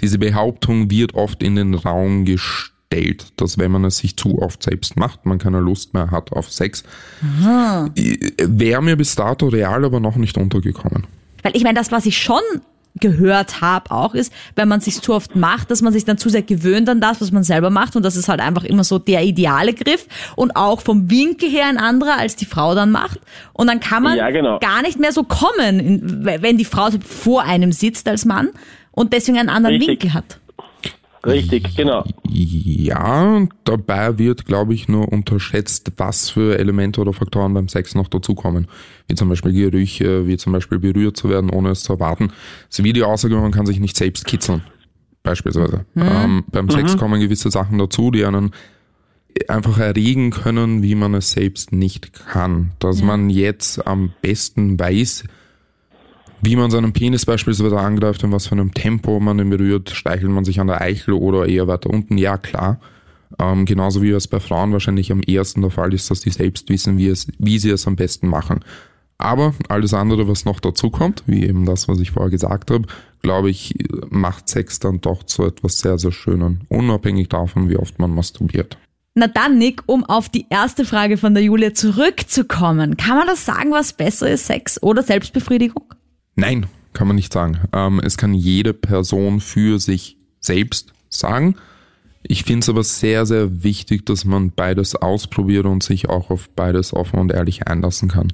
diese 0.00 0.18
Behauptung 0.18 0.90
wird 0.90 1.14
oft 1.14 1.42
in 1.42 1.56
den 1.56 1.74
Raum 1.74 2.24
gestellt, 2.24 2.73
dass 3.36 3.58
wenn 3.58 3.70
man 3.70 3.84
es 3.84 3.98
sich 3.98 4.16
zu 4.16 4.40
oft 4.40 4.62
selbst 4.62 4.96
macht, 4.96 5.26
man 5.26 5.38
keine 5.38 5.60
Lust 5.60 5.94
mehr 5.94 6.10
hat 6.10 6.32
auf 6.32 6.50
Sex. 6.50 6.84
Wäre 7.94 8.82
mir 8.82 8.96
bis 8.96 9.14
dato 9.14 9.48
real 9.48 9.84
aber 9.84 10.00
noch 10.00 10.16
nicht 10.16 10.38
untergekommen. 10.38 11.06
Weil 11.42 11.56
ich 11.56 11.62
meine, 11.62 11.78
das, 11.78 11.92
was 11.92 12.06
ich 12.06 12.16
schon 12.18 12.40
gehört 13.00 13.60
habe 13.60 13.90
auch, 13.90 14.14
ist, 14.14 14.32
wenn 14.54 14.68
man 14.68 14.80
sich 14.80 15.00
zu 15.00 15.14
oft 15.14 15.34
macht, 15.34 15.70
dass 15.70 15.82
man 15.82 15.92
sich 15.92 16.04
dann 16.04 16.16
zu 16.16 16.28
sehr 16.28 16.42
gewöhnt 16.42 16.88
an 16.88 17.00
das, 17.00 17.20
was 17.20 17.32
man 17.32 17.42
selber 17.42 17.68
macht 17.68 17.96
und 17.96 18.04
das 18.04 18.14
ist 18.14 18.28
halt 18.28 18.40
einfach 18.40 18.62
immer 18.62 18.84
so 18.84 19.00
der 19.00 19.24
ideale 19.24 19.74
Griff 19.74 20.06
und 20.36 20.54
auch 20.54 20.80
vom 20.80 21.10
Winkel 21.10 21.50
her 21.50 21.66
ein 21.66 21.76
anderer, 21.76 22.18
als 22.18 22.36
die 22.36 22.44
Frau 22.44 22.76
dann 22.76 22.92
macht 22.92 23.18
und 23.52 23.66
dann 23.66 23.80
kann 23.80 24.04
man 24.04 24.16
Ja, 24.16 24.30
genau. 24.30 24.60
gar 24.60 24.82
nicht 24.82 25.00
mehr 25.00 25.10
so 25.12 25.24
kommen, 25.24 26.00
wenn 26.24 26.56
die 26.56 26.64
Frau 26.64 26.88
so 26.90 26.98
vor 27.00 27.42
einem 27.42 27.72
sitzt 27.72 28.06
als 28.08 28.24
Mann 28.24 28.50
und 28.92 29.12
deswegen 29.12 29.38
einen 29.38 29.48
anderen 29.48 29.76
Richtig. 29.76 30.04
Winkel 30.04 30.14
hat. 30.14 30.38
Richtig, 31.26 31.76
genau. 31.76 32.04
Ja, 32.28 33.46
dabei 33.64 34.18
wird, 34.18 34.46
glaube 34.46 34.74
ich, 34.74 34.88
nur 34.88 35.10
unterschätzt, 35.10 35.92
was 35.96 36.30
für 36.30 36.58
Elemente 36.58 37.00
oder 37.00 37.12
Faktoren 37.12 37.54
beim 37.54 37.68
Sex 37.68 37.94
noch 37.94 38.08
dazukommen. 38.08 38.68
Wie 39.08 39.14
zum 39.14 39.28
Beispiel 39.28 39.52
Gerüche, 39.52 40.26
wie 40.26 40.36
zum 40.36 40.52
Beispiel 40.52 40.78
berührt 40.78 41.16
zu 41.16 41.28
werden, 41.28 41.50
ohne 41.50 41.70
es 41.70 41.82
zu 41.82 41.94
erwarten. 41.94 42.32
So 42.68 42.84
wie 42.84 42.92
die 42.92 43.02
Aussage, 43.02 43.36
man 43.36 43.52
kann 43.52 43.66
sich 43.66 43.80
nicht 43.80 43.96
selbst 43.96 44.26
kitzeln. 44.26 44.62
Beispielsweise. 45.22 45.86
Ähm, 45.96 46.44
beim 46.50 46.68
Sex 46.68 46.98
kommen 46.98 47.20
gewisse 47.20 47.50
Sachen 47.50 47.78
dazu, 47.78 48.10
die 48.10 48.26
einen 48.26 48.50
einfach 49.48 49.78
erregen 49.78 50.30
können, 50.30 50.82
wie 50.82 50.94
man 50.94 51.14
es 51.14 51.32
selbst 51.32 51.72
nicht 51.72 52.12
kann. 52.12 52.72
Dass 52.78 53.02
man 53.02 53.30
jetzt 53.30 53.86
am 53.86 54.12
besten 54.20 54.78
weiß, 54.78 55.24
wie 56.44 56.56
man 56.56 56.70
seinen 56.70 56.92
Penis 56.92 57.26
beispielsweise 57.26 57.78
angreift, 57.78 58.22
in 58.22 58.32
was 58.32 58.46
für 58.46 58.52
einem 58.52 58.74
Tempo 58.74 59.20
man 59.20 59.38
ihn 59.38 59.50
berührt, 59.50 59.90
steichelt 59.90 60.30
man 60.30 60.44
sich 60.44 60.60
an 60.60 60.66
der 60.66 60.80
Eichel 60.80 61.14
oder 61.14 61.46
eher 61.46 61.66
weiter 61.68 61.90
unten, 61.90 62.18
ja 62.18 62.36
klar. 62.36 62.80
Ähm, 63.38 63.64
genauso 63.64 64.02
wie 64.02 64.10
es 64.10 64.28
bei 64.28 64.40
Frauen 64.40 64.72
wahrscheinlich 64.72 65.10
am 65.10 65.20
ehesten 65.20 65.62
der 65.62 65.70
Fall 65.70 65.92
ist, 65.92 66.10
dass 66.10 66.20
die 66.20 66.30
selbst 66.30 66.68
wissen, 66.68 66.98
wie, 66.98 67.08
es, 67.08 67.26
wie 67.38 67.58
sie 67.58 67.70
es 67.70 67.86
am 67.86 67.96
besten 67.96 68.28
machen. 68.28 68.60
Aber 69.18 69.54
alles 69.68 69.94
andere, 69.94 70.28
was 70.28 70.44
noch 70.44 70.60
dazu 70.60 70.90
kommt, 70.90 71.22
wie 71.26 71.44
eben 71.44 71.64
das, 71.64 71.88
was 71.88 72.00
ich 72.00 72.10
vorher 72.10 72.30
gesagt 72.30 72.70
habe, 72.70 72.86
glaube 73.22 73.48
ich, 73.50 73.74
macht 74.10 74.48
Sex 74.48 74.80
dann 74.80 75.00
doch 75.00 75.22
zu 75.22 75.44
etwas 75.44 75.78
sehr, 75.78 75.98
sehr 75.98 76.12
Schönen, 76.12 76.62
unabhängig 76.68 77.28
davon, 77.28 77.70
wie 77.70 77.76
oft 77.76 77.98
man 77.98 78.14
masturbiert. 78.14 78.76
Na 79.14 79.28
dann, 79.28 79.58
Nick, 79.58 79.82
um 79.86 80.04
auf 80.04 80.28
die 80.28 80.46
erste 80.50 80.84
Frage 80.84 81.16
von 81.16 81.34
der 81.34 81.44
Julia 81.44 81.72
zurückzukommen, 81.72 82.96
kann 82.96 83.16
man 83.16 83.28
das 83.28 83.44
sagen, 83.46 83.70
was 83.70 83.92
besser 83.92 84.28
ist, 84.28 84.46
Sex 84.46 84.82
oder 84.82 85.04
Selbstbefriedigung? 85.04 85.84
Nein, 86.36 86.66
kann 86.92 87.06
man 87.06 87.16
nicht 87.16 87.32
sagen. 87.32 87.60
Ähm, 87.72 88.00
es 88.00 88.16
kann 88.16 88.34
jede 88.34 88.72
Person 88.72 89.40
für 89.40 89.78
sich 89.78 90.16
selbst 90.40 90.92
sagen. 91.08 91.56
Ich 92.26 92.44
finde 92.44 92.60
es 92.60 92.68
aber 92.70 92.82
sehr, 92.82 93.26
sehr 93.26 93.62
wichtig, 93.62 94.06
dass 94.06 94.24
man 94.24 94.50
beides 94.50 94.96
ausprobiert 94.96 95.66
und 95.66 95.82
sich 95.82 96.08
auch 96.08 96.30
auf 96.30 96.48
beides 96.48 96.94
offen 96.94 97.18
und 97.18 97.30
ehrlich 97.30 97.66
einlassen 97.66 98.08
kann. 98.08 98.32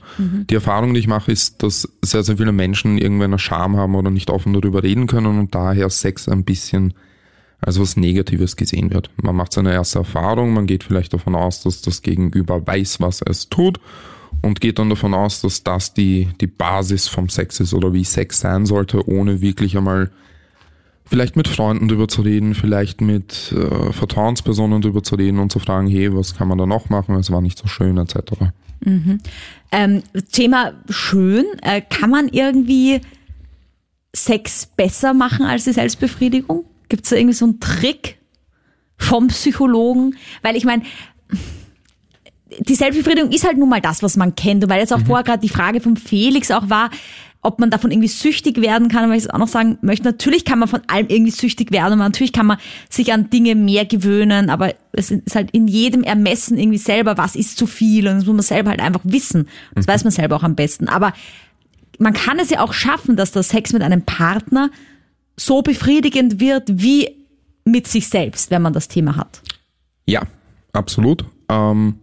Die 0.48 0.54
Erfahrung, 0.54 0.94
die 0.94 1.00
ich 1.00 1.08
mache, 1.08 1.32
ist, 1.32 1.60
dass 1.64 1.88
sehr, 2.00 2.22
sehr 2.22 2.36
viele 2.36 2.52
Menschen 2.52 2.98
irgendwann 2.98 3.32
eine 3.32 3.40
Scham 3.40 3.76
haben 3.76 3.96
oder 3.96 4.10
nicht 4.10 4.30
offen 4.30 4.52
darüber 4.52 4.84
reden 4.84 5.08
können 5.08 5.40
und 5.40 5.56
daher 5.56 5.90
Sex 5.90 6.28
ein 6.28 6.44
bisschen 6.44 6.94
als 7.60 7.80
was 7.80 7.96
Negatives 7.96 8.54
gesehen 8.54 8.92
wird. 8.92 9.10
Man 9.20 9.34
macht 9.34 9.52
seine 9.52 9.72
erste 9.72 9.98
Erfahrung, 9.98 10.54
man 10.54 10.66
geht 10.66 10.84
vielleicht 10.84 11.12
davon 11.12 11.34
aus, 11.34 11.62
dass 11.62 11.82
das 11.82 12.02
Gegenüber 12.02 12.64
weiß, 12.64 13.00
was 13.00 13.22
es 13.22 13.48
tut 13.48 13.80
und 14.42 14.60
geht 14.60 14.78
dann 14.78 14.90
davon 14.90 15.14
aus, 15.14 15.40
dass 15.40 15.62
das 15.62 15.94
die, 15.94 16.28
die 16.40 16.46
Basis 16.46 17.08
vom 17.08 17.28
Sex 17.28 17.60
ist 17.60 17.74
oder 17.74 17.92
wie 17.92 18.04
Sex 18.04 18.40
sein 18.40 18.66
sollte, 18.66 19.08
ohne 19.08 19.40
wirklich 19.40 19.76
einmal 19.76 20.10
vielleicht 21.04 21.36
mit 21.36 21.48
Freunden 21.48 21.88
drüber 21.88 22.08
zu 22.08 22.22
reden, 22.22 22.54
vielleicht 22.54 23.00
mit 23.00 23.52
äh, 23.52 23.92
Vertrauenspersonen 23.92 24.80
drüber 24.80 25.02
zu 25.02 25.16
reden 25.16 25.40
und 25.40 25.50
zu 25.50 25.58
fragen, 25.58 25.88
hey, 25.88 26.14
was 26.14 26.36
kann 26.36 26.48
man 26.48 26.56
da 26.56 26.66
noch 26.66 26.88
machen, 26.88 27.16
es 27.16 27.30
war 27.30 27.40
nicht 27.40 27.58
so 27.58 27.66
schön, 27.66 27.98
etc. 27.98 28.20
Ähm, 29.72 30.02
Thema 30.32 30.72
schön, 30.88 31.44
äh, 31.62 31.82
kann 31.82 32.10
man 32.10 32.28
irgendwie 32.28 33.00
Sex 34.14 34.66
besser 34.76 35.12
machen 35.12 35.44
als 35.44 35.64
die 35.64 35.72
Selbstbefriedigung? 35.72 36.64
Gibt 36.88 37.04
es 37.04 37.10
da 37.10 37.16
irgendwie 37.16 37.34
so 37.34 37.44
einen 37.44 37.60
Trick 37.60 38.18
vom 38.96 39.28
Psychologen? 39.28 40.16
Weil 40.42 40.56
ich 40.56 40.64
meine, 40.64 40.82
die 42.58 42.74
Selbstbefriedigung 42.74 43.30
ist 43.30 43.46
halt 43.46 43.58
nun 43.58 43.68
mal 43.68 43.80
das, 43.80 44.02
was 44.02 44.16
man 44.16 44.34
kennt. 44.34 44.64
Und 44.64 44.70
weil 44.70 44.80
jetzt 44.80 44.92
auch 44.92 45.00
vorher 45.00 45.24
gerade 45.24 45.40
die 45.40 45.48
Frage 45.48 45.80
vom 45.80 45.96
Felix 45.96 46.50
auch 46.50 46.68
war, 46.68 46.90
ob 47.42 47.58
man 47.58 47.70
davon 47.70 47.90
irgendwie 47.90 48.08
süchtig 48.08 48.60
werden 48.60 48.88
kann, 48.88 49.08
weil 49.08 49.16
ich 49.16 49.24
es 49.24 49.30
auch 49.30 49.38
noch 49.38 49.48
sagen 49.48 49.78
möchte, 49.80 50.04
natürlich 50.04 50.44
kann 50.44 50.58
man 50.58 50.68
von 50.68 50.82
allem 50.88 51.06
irgendwie 51.08 51.30
süchtig 51.30 51.72
werden 51.72 51.94
und 51.94 52.00
natürlich 52.00 52.32
kann 52.32 52.46
man 52.46 52.58
sich 52.90 53.12
an 53.12 53.30
Dinge 53.30 53.54
mehr 53.54 53.86
gewöhnen, 53.86 54.50
aber 54.50 54.74
es 54.92 55.10
ist 55.10 55.34
halt 55.34 55.50
in 55.52 55.66
jedem 55.66 56.02
Ermessen 56.02 56.58
irgendwie 56.58 56.78
selber, 56.78 57.16
was 57.16 57.36
ist 57.36 57.56
zu 57.56 57.66
viel 57.66 58.06
und 58.08 58.16
das 58.16 58.26
muss 58.26 58.34
man 58.34 58.42
selber 58.42 58.70
halt 58.70 58.80
einfach 58.80 59.00
wissen. 59.04 59.48
Das 59.74 59.88
weiß 59.88 60.04
man 60.04 60.10
selber 60.10 60.36
auch 60.36 60.42
am 60.42 60.54
besten. 60.54 60.88
Aber 60.88 61.14
man 61.98 62.12
kann 62.12 62.38
es 62.38 62.50
ja 62.50 62.60
auch 62.60 62.74
schaffen, 62.74 63.16
dass 63.16 63.32
der 63.32 63.42
Sex 63.42 63.72
mit 63.72 63.82
einem 63.82 64.02
Partner 64.02 64.70
so 65.36 65.62
befriedigend 65.62 66.40
wird 66.40 66.64
wie 66.68 67.16
mit 67.64 67.86
sich 67.86 68.08
selbst, 68.08 68.50
wenn 68.50 68.60
man 68.60 68.74
das 68.74 68.88
Thema 68.88 69.16
hat. 69.16 69.40
Ja, 70.06 70.22
absolut. 70.72 71.24
Ähm, 71.48 71.94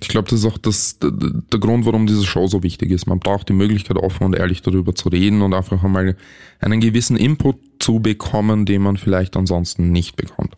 ich 0.00 0.08
glaube, 0.08 0.28
das 0.30 0.40
ist 0.40 0.44
auch 0.46 0.58
das, 0.58 0.98
der, 0.98 1.10
der 1.12 1.60
Grund, 1.60 1.84
warum 1.86 2.06
diese 2.06 2.24
Show 2.26 2.46
so 2.46 2.62
wichtig 2.62 2.90
ist. 2.90 3.06
Man 3.06 3.18
braucht 3.18 3.48
die 3.48 3.52
Möglichkeit, 3.52 3.96
offen 3.96 4.24
und 4.24 4.34
ehrlich 4.34 4.62
darüber 4.62 4.94
zu 4.94 5.08
reden 5.08 5.42
und 5.42 5.52
einfach 5.54 5.82
einmal 5.84 6.16
einen 6.60 6.80
gewissen 6.80 7.16
Input 7.16 7.56
zu 7.78 8.00
bekommen, 8.00 8.66
den 8.66 8.82
man 8.82 8.96
vielleicht 8.96 9.36
ansonsten 9.36 9.90
nicht 9.92 10.16
bekommt. 10.16 10.56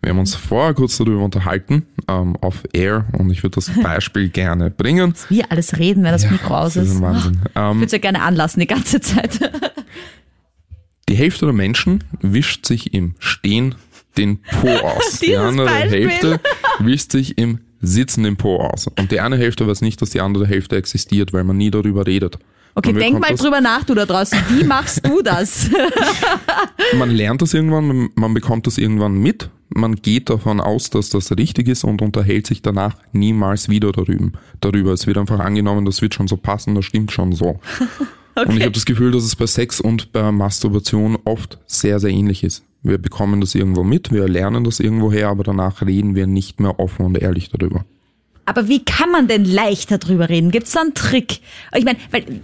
Wir 0.00 0.10
haben 0.10 0.18
uns 0.18 0.34
vorher 0.34 0.74
kurz 0.74 0.98
darüber 0.98 1.24
unterhalten, 1.24 1.86
ähm, 2.08 2.36
auf 2.42 2.62
Air, 2.74 3.06
und 3.12 3.30
ich 3.30 3.42
würde 3.42 3.54
das 3.54 3.70
Beispiel 3.82 4.28
gerne 4.28 4.70
bringen. 4.70 5.14
Wir 5.30 5.50
alles 5.50 5.78
reden, 5.78 6.04
wenn 6.04 6.12
das 6.12 6.30
Mikro 6.30 6.56
aus 6.58 6.74
das 6.74 6.84
ist. 6.84 6.90
ist 6.90 6.96
ein 6.96 7.02
Wahnsinn. 7.02 7.40
Ich 7.48 7.50
Ähm, 7.56 7.76
würde 7.76 7.86
es 7.86 7.92
ja 7.92 7.98
gerne 7.98 8.20
anlassen 8.22 8.60
die 8.60 8.66
ganze 8.66 9.00
Zeit. 9.00 9.40
die 11.08 11.14
Hälfte 11.16 11.46
der 11.46 11.54
Menschen 11.54 12.04
wischt 12.20 12.66
sich 12.66 12.92
im 12.94 13.14
Stehen 13.18 13.74
den 14.16 14.38
Po 14.42 14.68
aus. 14.68 15.20
die 15.20 15.36
andere 15.36 15.66
Beispiel. 15.66 16.08
Hälfte 16.10 16.40
wischt 16.80 17.10
sich 17.12 17.38
im 17.38 17.60
Sitzen 17.86 18.24
den 18.24 18.36
Po 18.36 18.56
aus. 18.56 18.88
Und 18.98 19.10
die 19.10 19.20
eine 19.20 19.36
Hälfte 19.36 19.66
weiß 19.66 19.80
nicht, 19.80 20.00
dass 20.02 20.10
die 20.10 20.20
andere 20.20 20.46
Hälfte 20.46 20.76
existiert, 20.76 21.32
weil 21.32 21.44
man 21.44 21.56
nie 21.56 21.70
darüber 21.70 22.06
redet. 22.06 22.38
Okay, 22.76 22.92
denk 22.92 23.20
mal 23.20 23.34
drüber 23.36 23.60
nach, 23.60 23.84
du 23.84 23.94
da 23.94 24.04
draußen. 24.04 24.36
Wie 24.48 24.64
machst 24.64 25.06
du 25.06 25.22
das? 25.22 25.70
Man 26.98 27.10
lernt 27.10 27.40
das 27.40 27.54
irgendwann, 27.54 28.10
man 28.16 28.34
bekommt 28.34 28.66
das 28.66 28.78
irgendwann 28.78 29.16
mit, 29.16 29.48
man 29.68 29.94
geht 29.96 30.28
davon 30.28 30.60
aus, 30.60 30.90
dass 30.90 31.08
das 31.08 31.30
richtig 31.36 31.68
ist 31.68 31.84
und 31.84 32.02
unterhält 32.02 32.46
sich 32.46 32.62
danach 32.62 32.96
niemals 33.12 33.68
wieder 33.68 33.92
darüber. 33.92 34.38
darüber. 34.60 34.92
Es 34.92 35.06
wird 35.06 35.18
einfach 35.18 35.38
angenommen, 35.38 35.84
das 35.84 36.02
wird 36.02 36.14
schon 36.14 36.26
so 36.26 36.36
passen, 36.36 36.74
das 36.74 36.84
stimmt 36.84 37.12
schon 37.12 37.32
so. 37.32 37.60
Und 38.34 38.56
ich 38.56 38.62
habe 38.62 38.72
das 38.72 38.84
Gefühl, 38.84 39.12
dass 39.12 39.22
es 39.22 39.36
bei 39.36 39.46
Sex 39.46 39.80
und 39.80 40.10
bei 40.10 40.32
Masturbation 40.32 41.16
oft 41.24 41.58
sehr, 41.66 42.00
sehr 42.00 42.10
ähnlich 42.10 42.42
ist. 42.42 42.64
Wir 42.84 42.98
bekommen 42.98 43.40
das 43.40 43.54
irgendwo 43.54 43.82
mit, 43.82 44.12
wir 44.12 44.28
lernen 44.28 44.62
das 44.62 44.78
irgendwo 44.78 45.10
her, 45.10 45.28
aber 45.28 45.42
danach 45.42 45.80
reden 45.80 46.14
wir 46.14 46.26
nicht 46.26 46.60
mehr 46.60 46.78
offen 46.78 47.06
und 47.06 47.18
ehrlich 47.18 47.48
darüber. 47.48 47.84
Aber 48.44 48.68
wie 48.68 48.84
kann 48.84 49.10
man 49.10 49.26
denn 49.26 49.46
leichter 49.46 49.96
drüber 49.96 50.28
reden? 50.28 50.50
Gibt 50.50 50.66
es 50.66 50.74
da 50.74 50.82
einen 50.82 50.92
Trick? 50.92 51.40
Ich 51.74 51.84
meine, 51.84 51.98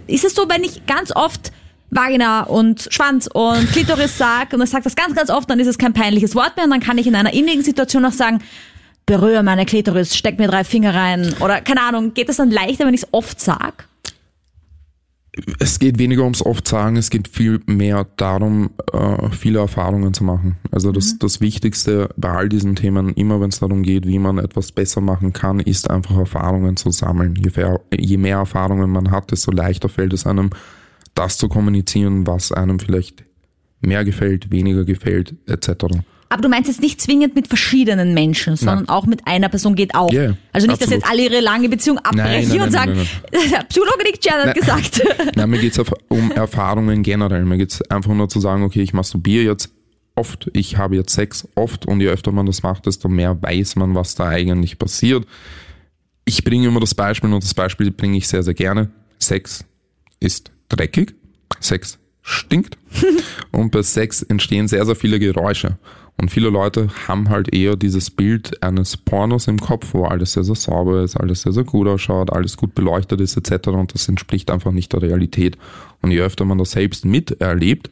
ist 0.07 0.25
es 0.25 0.33
so, 0.33 0.49
wenn 0.49 0.63
ich 0.63 0.87
ganz 0.87 1.15
oft 1.15 1.51
Vagina 1.91 2.41
und 2.43 2.87
Schwanz 2.89 3.29
und 3.31 3.71
Klitoris 3.71 4.17
sag 4.17 4.53
und 4.53 4.61
ich 4.61 4.69
sage 4.71 4.83
das 4.83 4.95
ganz, 4.95 5.13
ganz 5.13 5.29
oft, 5.29 5.47
dann 5.47 5.59
ist 5.59 5.67
es 5.67 5.77
kein 5.77 5.93
peinliches 5.93 6.33
Wort 6.35 6.55
mehr 6.55 6.65
und 6.65 6.71
dann 6.71 6.79
kann 6.79 6.97
ich 6.97 7.05
in 7.05 7.15
einer 7.15 7.33
innigen 7.33 7.63
Situation 7.63 8.03
auch 8.05 8.11
sagen, 8.11 8.39
berühre 9.05 9.43
meine 9.43 9.65
Klitoris, 9.65 10.15
steck 10.15 10.39
mir 10.39 10.47
drei 10.47 10.63
Finger 10.63 10.95
rein 10.95 11.35
oder 11.39 11.61
keine 11.61 11.81
Ahnung, 11.81 12.13
geht 12.13 12.29
das 12.29 12.37
dann 12.37 12.49
leichter, 12.49 12.87
wenn 12.87 12.93
ich 12.93 13.03
es 13.03 13.09
oft 13.11 13.39
sag? 13.39 13.87
Es 15.59 15.79
geht 15.79 15.97
weniger 15.97 16.23
ums 16.23 16.43
sagen, 16.65 16.97
es 16.97 17.09
geht 17.09 17.29
viel 17.29 17.61
mehr 17.65 18.05
darum, 18.17 18.71
äh, 18.91 19.29
viele 19.29 19.59
Erfahrungen 19.59 20.13
zu 20.13 20.25
machen. 20.25 20.57
Also 20.71 20.91
das, 20.91 21.19
das 21.19 21.39
Wichtigste 21.39 22.09
bei 22.17 22.29
all 22.29 22.49
diesen 22.49 22.75
Themen, 22.75 23.13
immer 23.13 23.39
wenn 23.39 23.49
es 23.49 23.59
darum 23.59 23.81
geht, 23.81 24.05
wie 24.05 24.19
man 24.19 24.39
etwas 24.39 24.73
besser 24.73 24.99
machen 24.99 25.31
kann, 25.31 25.61
ist 25.61 25.89
einfach 25.89 26.17
Erfahrungen 26.17 26.75
zu 26.75 26.91
sammeln. 26.91 27.35
Je, 27.35 27.49
je 27.97 28.17
mehr 28.17 28.37
Erfahrungen 28.37 28.89
man 28.89 29.11
hat, 29.11 29.31
desto 29.31 29.51
leichter 29.51 29.87
fällt 29.87 30.11
es 30.11 30.27
einem, 30.27 30.49
das 31.15 31.37
zu 31.37 31.47
kommunizieren, 31.47 32.27
was 32.27 32.51
einem 32.51 32.79
vielleicht 32.79 33.23
mehr 33.79 34.03
gefällt, 34.03 34.51
weniger 34.51 34.83
gefällt, 34.83 35.35
etc. 35.47 35.85
Aber 36.31 36.41
du 36.41 36.47
meinst 36.47 36.69
jetzt 36.69 36.81
nicht 36.81 37.01
zwingend 37.01 37.35
mit 37.35 37.49
verschiedenen 37.49 38.13
Menschen, 38.13 38.55
sondern 38.55 38.87
auch 38.87 39.05
mit 39.05 39.27
einer 39.27 39.49
Person 39.49 39.75
geht 39.75 39.93
auch. 39.95 40.13
Ja, 40.13 40.37
also 40.53 40.65
nicht, 40.65 40.81
dass 40.81 40.87
absolut. 40.87 41.03
jetzt 41.03 41.05
alle 41.11 41.23
ihre 41.23 41.41
lange 41.41 41.67
Beziehung 41.67 41.97
abbrechen 41.97 42.47
Nein, 42.47 42.47
nein, 42.47 42.61
und 42.61 42.71
nein, 42.71 42.71
sagen, 42.71 43.07
nein, 43.33 43.65
Psychologe 43.69 44.03
Nick 44.05 44.25
Jan 44.25 44.35
hat 44.39 44.45
Nein. 44.45 44.53
gesagt. 44.55 45.01
Nein, 45.35 45.49
mir 45.49 45.59
geht's 45.59 45.77
auf- 45.77 45.91
um 46.07 46.31
Erfahrungen 46.31 47.03
generell. 47.03 47.43
Mir 47.43 47.57
geht's 47.57 47.81
einfach 47.91 48.13
nur 48.13 48.29
zu 48.29 48.39
sagen, 48.39 48.63
okay, 48.63 48.81
ich 48.81 48.93
masturbiere 48.93 49.43
jetzt 49.43 49.73
oft, 50.15 50.49
ich 50.53 50.77
habe 50.77 50.95
jetzt 50.95 51.13
Sex 51.13 51.47
oft 51.55 51.85
und 51.85 51.99
je 51.99 52.07
öfter 52.07 52.31
man 52.31 52.45
das 52.45 52.63
macht, 52.63 52.85
desto 52.85 53.09
mehr 53.09 53.41
weiß 53.41 53.75
man, 53.75 53.93
was 53.93 54.15
da 54.15 54.29
eigentlich 54.29 54.79
passiert. 54.79 55.25
Ich 56.23 56.45
bringe 56.45 56.67
immer 56.67 56.79
das 56.79 56.95
Beispiel 56.95 57.33
und 57.33 57.43
das 57.43 57.53
Beispiel 57.53 57.91
bringe 57.91 58.17
ich 58.17 58.27
sehr, 58.29 58.43
sehr 58.43 58.53
gerne. 58.53 58.89
Sex 59.19 59.65
ist 60.21 60.49
dreckig, 60.69 61.13
Sex 61.59 61.99
stinkt 62.31 62.77
und 63.51 63.71
bei 63.71 63.81
Sex 63.81 64.21
entstehen 64.23 64.67
sehr, 64.67 64.85
sehr 64.85 64.95
viele 64.95 65.19
Geräusche. 65.19 65.77
Und 66.17 66.29
viele 66.29 66.49
Leute 66.49 66.89
haben 67.07 67.29
halt 67.29 67.53
eher 67.53 67.75
dieses 67.75 68.11
Bild 68.11 68.61
eines 68.61 68.95
Pornos 68.97 69.47
im 69.47 69.59
Kopf, 69.59 69.93
wo 69.93 70.05
alles 70.05 70.33
sehr, 70.33 70.43
sehr 70.43 70.55
sauber 70.55 71.01
ist, 71.01 71.15
alles 71.17 71.41
sehr, 71.41 71.51
sehr 71.51 71.63
gut 71.63 71.87
ausschaut, 71.87 72.31
alles 72.31 72.57
gut 72.57 72.75
beleuchtet 72.75 73.21
ist 73.21 73.37
etc. 73.37 73.69
Und 73.69 73.93
das 73.93 74.07
entspricht 74.07 74.51
einfach 74.51 74.71
nicht 74.71 74.93
der 74.93 75.01
Realität. 75.01 75.57
Und 76.01 76.11
je 76.11 76.21
öfter 76.21 76.45
man 76.45 76.59
das 76.59 76.71
selbst 76.71 77.05
miterlebt, 77.05 77.89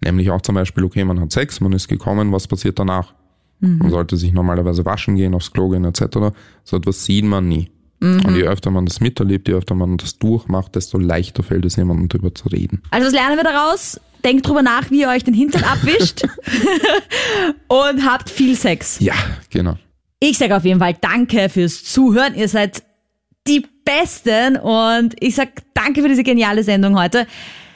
nämlich 0.00 0.30
auch 0.30 0.42
zum 0.42 0.54
Beispiel, 0.54 0.84
okay, 0.84 1.04
man 1.04 1.18
hat 1.18 1.32
Sex, 1.32 1.60
man 1.60 1.72
ist 1.72 1.88
gekommen, 1.88 2.30
was 2.30 2.46
passiert 2.46 2.78
danach? 2.78 3.14
Man 3.58 3.90
sollte 3.90 4.16
sich 4.16 4.32
normalerweise 4.32 4.84
waschen 4.84 5.16
gehen, 5.16 5.34
aufs 5.34 5.52
Klo 5.52 5.70
gehen 5.70 5.84
etc. 5.84 6.36
So 6.62 6.76
etwas 6.76 7.04
sieht 7.04 7.24
man 7.24 7.48
nie. 7.48 7.70
Und 8.00 8.36
je 8.36 8.42
öfter 8.42 8.70
man 8.70 8.84
das 8.84 9.00
miterlebt, 9.00 9.48
je 9.48 9.54
öfter 9.54 9.74
man 9.74 9.96
das 9.96 10.18
durchmacht, 10.18 10.74
desto 10.74 10.98
leichter 10.98 11.42
fällt 11.42 11.64
es 11.64 11.76
jemandem 11.76 12.08
darüber 12.08 12.34
zu 12.34 12.48
reden. 12.48 12.82
Also 12.90 13.06
was 13.06 13.14
lernen 13.14 13.36
wir 13.36 13.44
daraus? 13.44 14.00
Denkt 14.24 14.46
drüber 14.46 14.62
nach, 14.62 14.90
wie 14.90 15.00
ihr 15.00 15.08
euch 15.08 15.24
den 15.24 15.34
Hintern 15.34 15.64
abwischt 15.64 16.22
und 17.68 18.04
habt 18.04 18.28
viel 18.28 18.56
Sex. 18.56 18.98
Ja, 19.00 19.14
genau. 19.50 19.76
Ich 20.20 20.38
sage 20.38 20.56
auf 20.56 20.64
jeden 20.64 20.80
Fall 20.80 20.96
Danke 21.00 21.48
fürs 21.48 21.84
Zuhören. 21.84 22.34
Ihr 22.34 22.48
seid 22.48 22.82
die 23.46 23.64
Besten 23.84 24.56
und 24.56 25.14
ich 25.20 25.34
sag 25.34 25.48
Danke 25.74 26.02
für 26.02 26.08
diese 26.08 26.24
geniale 26.24 26.64
Sendung 26.64 26.98
heute. 26.98 27.26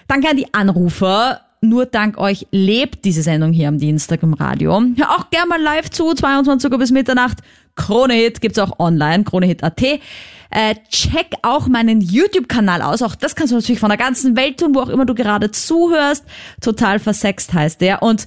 Danke 0.09 0.29
an 0.29 0.37
die 0.37 0.53
Anrufer. 0.53 1.43
Nur 1.63 1.85
dank 1.85 2.17
euch 2.17 2.47
lebt 2.51 3.05
diese 3.05 3.23
Sendung 3.23 3.53
hier 3.53 3.69
am 3.69 3.79
Dienstag 3.79 4.23
im 4.23 4.33
Radio. 4.33 4.83
Hör 4.97 5.11
auch 5.11 5.29
gerne 5.31 5.49
mal 5.49 5.61
live 5.61 5.91
zu, 5.91 6.15
22 6.15 6.73
Uhr 6.73 6.79
bis 6.79 6.91
Mitternacht. 6.91 7.41
Krone 7.77 8.15
Hit 8.15 8.41
gibt's 8.41 8.59
auch 8.59 8.79
online, 8.79 9.25
kronehit.at. 9.25 9.83
Äh, 9.83 10.75
check 10.91 11.35
auch 11.43 11.69
meinen 11.69 12.01
YouTube-Kanal 12.01 12.83
aus. 12.83 13.03
Auch 13.03 13.15
das 13.15 13.37
kannst 13.37 13.53
du 13.53 13.57
natürlich 13.57 13.81
von 13.81 13.91
der 13.91 13.99
ganzen 13.99 14.37
Welt 14.37 14.59
tun, 14.59 14.75
wo 14.75 14.81
auch 14.81 14.89
immer 14.89 15.07
du 15.07 15.15
gerade 15.15 15.51
zuhörst. 15.51 16.25
Total 16.61 16.99
versext 16.99 17.53
heißt 17.53 17.81
der. 17.81 18.03
Und 18.03 18.27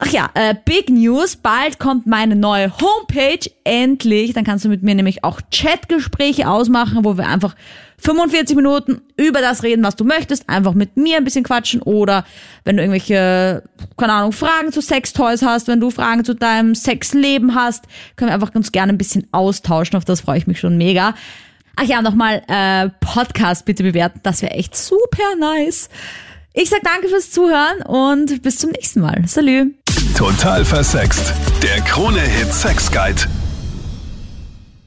Ach 0.00 0.06
ja, 0.12 0.30
äh, 0.34 0.54
Big 0.64 0.90
News, 0.90 1.34
bald 1.34 1.80
kommt 1.80 2.06
meine 2.06 2.36
neue 2.36 2.72
Homepage, 2.78 3.50
endlich. 3.64 4.32
Dann 4.32 4.44
kannst 4.44 4.64
du 4.64 4.68
mit 4.68 4.84
mir 4.84 4.94
nämlich 4.94 5.24
auch 5.24 5.40
Chatgespräche 5.50 6.48
ausmachen, 6.48 7.04
wo 7.04 7.18
wir 7.18 7.26
einfach 7.26 7.56
45 7.98 8.56
Minuten 8.56 9.00
über 9.16 9.40
das 9.40 9.62
reden, 9.62 9.82
was 9.82 9.96
du 9.96 10.04
möchtest. 10.04 10.48
Einfach 10.48 10.74
mit 10.74 10.96
mir 10.96 11.16
ein 11.16 11.24
bisschen 11.24 11.44
quatschen 11.44 11.82
oder 11.82 12.24
wenn 12.64 12.76
du 12.76 12.82
irgendwelche, 12.82 13.62
keine 13.96 14.12
Ahnung, 14.12 14.32
Fragen 14.32 14.72
zu 14.72 14.80
Sextoys 14.80 15.42
hast, 15.42 15.68
wenn 15.68 15.80
du 15.80 15.90
Fragen 15.90 16.24
zu 16.24 16.34
deinem 16.34 16.74
Sexleben 16.74 17.54
hast, 17.54 17.84
können 18.16 18.30
wir 18.30 18.34
einfach 18.34 18.52
ganz 18.52 18.72
gerne 18.72 18.92
ein 18.92 18.98
bisschen 18.98 19.26
austauschen. 19.32 19.96
Auf 19.96 20.04
das 20.04 20.20
freue 20.20 20.38
ich 20.38 20.46
mich 20.46 20.60
schon 20.60 20.76
mega. 20.78 21.14
Ach 21.76 21.84
ja, 21.84 22.02
nochmal 22.02 22.42
äh, 22.48 22.88
Podcast 23.00 23.64
bitte 23.64 23.82
bewerten, 23.82 24.20
das 24.22 24.42
wäre 24.42 24.52
echt 24.52 24.76
super 24.76 25.36
nice. 25.38 25.88
Ich 26.54 26.70
sag 26.70 26.82
danke 26.82 27.08
fürs 27.08 27.30
Zuhören 27.30 27.82
und 27.86 28.42
bis 28.42 28.58
zum 28.58 28.70
nächsten 28.70 29.00
Mal. 29.00 29.22
Salü. 29.26 29.74
Total 30.16 30.64
versext. 30.64 31.32
Der 31.62 31.80
Krone-Hit 31.82 32.52
Sex 32.52 32.90
Guide. 32.90 33.22